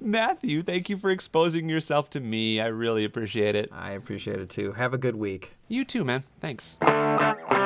[0.00, 2.60] Matthew, thank you for exposing yourself to me.
[2.60, 3.68] I really appreciate it.
[3.72, 4.72] I appreciate it too.
[4.72, 5.56] Have a good week.
[5.66, 6.22] You too, man.
[6.40, 6.78] Thanks.
[6.80, 7.57] Thank